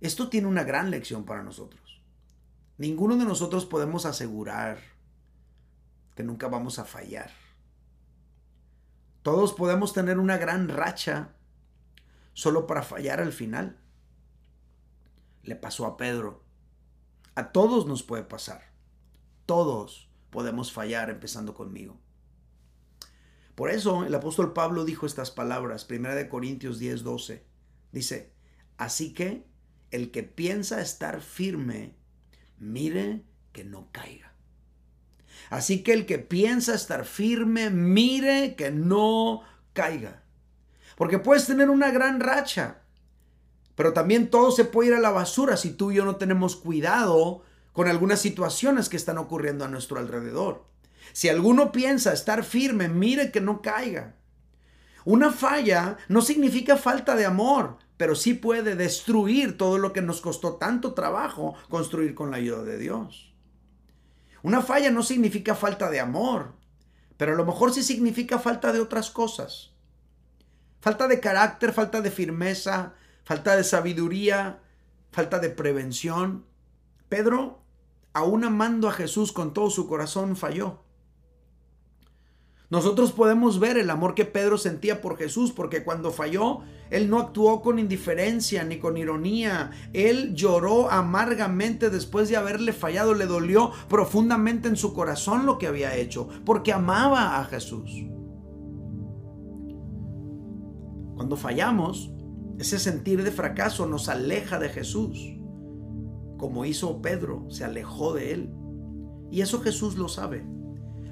Esto 0.00 0.28
tiene 0.28 0.48
una 0.48 0.64
gran 0.64 0.90
lección 0.90 1.24
para 1.24 1.42
nosotros. 1.42 2.02
Ninguno 2.78 3.16
de 3.16 3.24
nosotros 3.24 3.66
podemos 3.66 4.06
asegurar 4.06 4.78
que 6.16 6.24
nunca 6.24 6.48
vamos 6.48 6.78
a 6.78 6.84
fallar. 6.84 7.30
Todos 9.22 9.52
podemos 9.52 9.92
tener 9.92 10.18
una 10.18 10.36
gran 10.36 10.68
racha 10.68 11.30
solo 12.32 12.66
para 12.66 12.82
fallar 12.82 13.20
al 13.20 13.32
final. 13.32 13.78
Le 15.44 15.54
pasó 15.54 15.86
a 15.86 15.96
Pedro. 15.96 16.41
A 17.34 17.52
todos 17.52 17.86
nos 17.86 18.02
puede 18.02 18.24
pasar. 18.24 18.72
Todos 19.46 20.08
podemos 20.30 20.72
fallar 20.72 21.10
empezando 21.10 21.54
conmigo. 21.54 22.00
Por 23.54 23.70
eso 23.70 24.04
el 24.04 24.14
apóstol 24.14 24.52
Pablo 24.52 24.84
dijo 24.84 25.06
estas 25.06 25.30
palabras, 25.30 25.86
1 25.88 26.28
Corintios 26.28 26.78
10, 26.78 27.02
12. 27.02 27.44
Dice, 27.92 28.32
así 28.76 29.12
que 29.12 29.46
el 29.90 30.10
que 30.10 30.22
piensa 30.22 30.80
estar 30.80 31.20
firme, 31.20 31.94
mire 32.58 33.24
que 33.52 33.64
no 33.64 33.88
caiga. 33.92 34.34
Así 35.50 35.82
que 35.82 35.92
el 35.92 36.06
que 36.06 36.18
piensa 36.18 36.74
estar 36.74 37.04
firme, 37.04 37.68
mire 37.70 38.56
que 38.56 38.70
no 38.70 39.42
caiga. 39.74 40.22
Porque 40.96 41.18
puedes 41.18 41.46
tener 41.46 41.68
una 41.68 41.90
gran 41.90 42.20
racha, 42.20 42.81
pero 43.82 43.94
también 43.94 44.30
todo 44.30 44.52
se 44.52 44.64
puede 44.64 44.90
ir 44.90 44.94
a 44.94 45.00
la 45.00 45.10
basura 45.10 45.56
si 45.56 45.72
tú 45.72 45.90
y 45.90 45.96
yo 45.96 46.04
no 46.04 46.14
tenemos 46.14 46.54
cuidado 46.54 47.42
con 47.72 47.88
algunas 47.88 48.20
situaciones 48.20 48.88
que 48.88 48.96
están 48.96 49.18
ocurriendo 49.18 49.64
a 49.64 49.68
nuestro 49.68 49.98
alrededor. 49.98 50.66
Si 51.12 51.28
alguno 51.28 51.72
piensa 51.72 52.12
estar 52.12 52.44
firme, 52.44 52.88
mire 52.88 53.32
que 53.32 53.40
no 53.40 53.60
caiga. 53.60 54.14
Una 55.04 55.32
falla 55.32 55.96
no 56.06 56.22
significa 56.22 56.76
falta 56.76 57.16
de 57.16 57.26
amor, 57.26 57.78
pero 57.96 58.14
sí 58.14 58.34
puede 58.34 58.76
destruir 58.76 59.58
todo 59.58 59.78
lo 59.78 59.92
que 59.92 60.00
nos 60.00 60.20
costó 60.20 60.58
tanto 60.58 60.94
trabajo 60.94 61.56
construir 61.68 62.14
con 62.14 62.30
la 62.30 62.36
ayuda 62.36 62.62
de 62.62 62.78
Dios. 62.78 63.34
Una 64.44 64.62
falla 64.62 64.92
no 64.92 65.02
significa 65.02 65.56
falta 65.56 65.90
de 65.90 65.98
amor, 65.98 66.52
pero 67.16 67.32
a 67.32 67.36
lo 67.36 67.44
mejor 67.44 67.74
sí 67.74 67.82
significa 67.82 68.38
falta 68.38 68.72
de 68.72 68.78
otras 68.78 69.10
cosas. 69.10 69.72
Falta 70.80 71.08
de 71.08 71.18
carácter, 71.18 71.72
falta 71.72 72.00
de 72.00 72.12
firmeza, 72.12 72.94
falta 73.24 73.56
de 73.56 73.64
sabiduría, 73.64 74.60
falta 75.10 75.38
de 75.38 75.50
prevención. 75.50 76.44
Pedro, 77.08 77.60
aún 78.12 78.44
amando 78.44 78.88
a 78.88 78.92
Jesús 78.92 79.32
con 79.32 79.52
todo 79.52 79.70
su 79.70 79.86
corazón, 79.86 80.36
falló. 80.36 80.80
Nosotros 82.72 83.12
podemos 83.12 83.60
ver 83.60 83.76
el 83.76 83.90
amor 83.90 84.14
que 84.14 84.24
Pedro 84.24 84.56
sentía 84.56 85.02
por 85.02 85.18
Jesús, 85.18 85.52
porque 85.52 85.84
cuando 85.84 86.10
falló, 86.10 86.60
él 86.88 87.10
no 87.10 87.18
actuó 87.18 87.60
con 87.60 87.78
indiferencia 87.78 88.64
ni 88.64 88.78
con 88.78 88.96
ironía. 88.96 89.72
Él 89.92 90.34
lloró 90.34 90.90
amargamente 90.90 91.90
después 91.90 92.30
de 92.30 92.38
haberle 92.38 92.72
fallado. 92.72 93.12
Le 93.12 93.26
dolió 93.26 93.72
profundamente 93.90 94.68
en 94.68 94.76
su 94.76 94.94
corazón 94.94 95.44
lo 95.44 95.58
que 95.58 95.66
había 95.66 95.96
hecho, 95.96 96.30
porque 96.46 96.72
amaba 96.72 97.38
a 97.38 97.44
Jesús. 97.44 97.90
Cuando 101.14 101.36
fallamos, 101.36 102.10
ese 102.58 102.78
sentir 102.78 103.22
de 103.24 103.30
fracaso 103.30 103.86
nos 103.86 104.08
aleja 104.08 104.58
de 104.58 104.68
Jesús, 104.68 105.36
como 106.38 106.64
hizo 106.64 107.00
Pedro, 107.00 107.46
se 107.50 107.64
alejó 107.64 108.12
de 108.14 108.32
él. 108.32 108.54
Y 109.30 109.40
eso 109.40 109.60
Jesús 109.60 109.96
lo 109.96 110.08
sabe. 110.08 110.44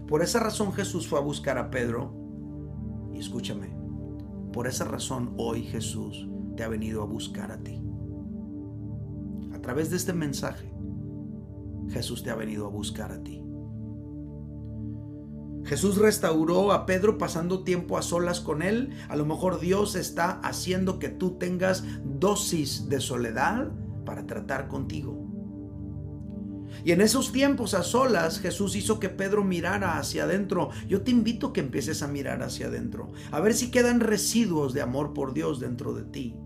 Por 0.06 0.22
esa 0.22 0.40
razón 0.40 0.72
Jesús 0.72 1.06
fue 1.06 1.18
a 1.18 1.22
buscar 1.22 1.56
a 1.56 1.70
Pedro. 1.70 2.14
Y 3.14 3.18
escúchame, 3.18 3.68
por 4.52 4.66
esa 4.66 4.84
razón 4.84 5.34
hoy 5.38 5.62
Jesús 5.62 6.28
te 6.56 6.64
ha 6.64 6.68
venido 6.68 7.02
a 7.02 7.06
buscar 7.06 7.52
a 7.52 7.62
ti. 7.62 7.80
A 9.54 9.60
través 9.60 9.90
de 9.90 9.96
este 9.96 10.12
mensaje, 10.12 10.72
Jesús 11.90 12.22
te 12.22 12.30
ha 12.30 12.34
venido 12.34 12.66
a 12.66 12.70
buscar 12.70 13.12
a 13.12 13.22
ti. 13.22 13.42
Jesús 15.70 15.98
restauró 15.98 16.72
a 16.72 16.84
Pedro 16.84 17.16
pasando 17.16 17.62
tiempo 17.62 17.96
a 17.96 18.02
solas 18.02 18.40
con 18.40 18.60
él. 18.60 18.90
A 19.08 19.14
lo 19.14 19.24
mejor 19.24 19.60
Dios 19.60 19.94
está 19.94 20.40
haciendo 20.40 20.98
que 20.98 21.10
tú 21.10 21.38
tengas 21.38 21.84
dosis 22.02 22.88
de 22.88 22.98
soledad 22.98 23.70
para 24.04 24.26
tratar 24.26 24.66
contigo. 24.66 25.28
Y 26.84 26.90
en 26.90 27.00
esos 27.00 27.30
tiempos 27.30 27.74
a 27.74 27.84
solas 27.84 28.40
Jesús 28.40 28.74
hizo 28.74 28.98
que 28.98 29.10
Pedro 29.10 29.44
mirara 29.44 29.96
hacia 29.96 30.24
adentro. 30.24 30.70
Yo 30.88 31.02
te 31.02 31.12
invito 31.12 31.46
a 31.46 31.52
que 31.52 31.60
empieces 31.60 32.02
a 32.02 32.08
mirar 32.08 32.42
hacia 32.42 32.66
adentro, 32.66 33.12
a 33.30 33.38
ver 33.38 33.54
si 33.54 33.70
quedan 33.70 34.00
residuos 34.00 34.74
de 34.74 34.82
amor 34.82 35.14
por 35.14 35.34
Dios 35.34 35.60
dentro 35.60 35.94
de 35.94 36.02
ti. 36.02 36.36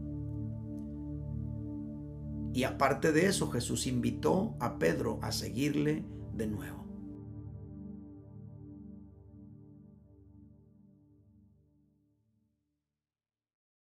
Y 2.52 2.64
aparte 2.64 3.10
de 3.10 3.24
eso, 3.28 3.50
Jesús 3.50 3.86
invitó 3.86 4.54
a 4.60 4.78
Pedro 4.78 5.18
a 5.22 5.32
seguirle 5.32 6.04
de 6.34 6.46
nuevo. 6.46 6.83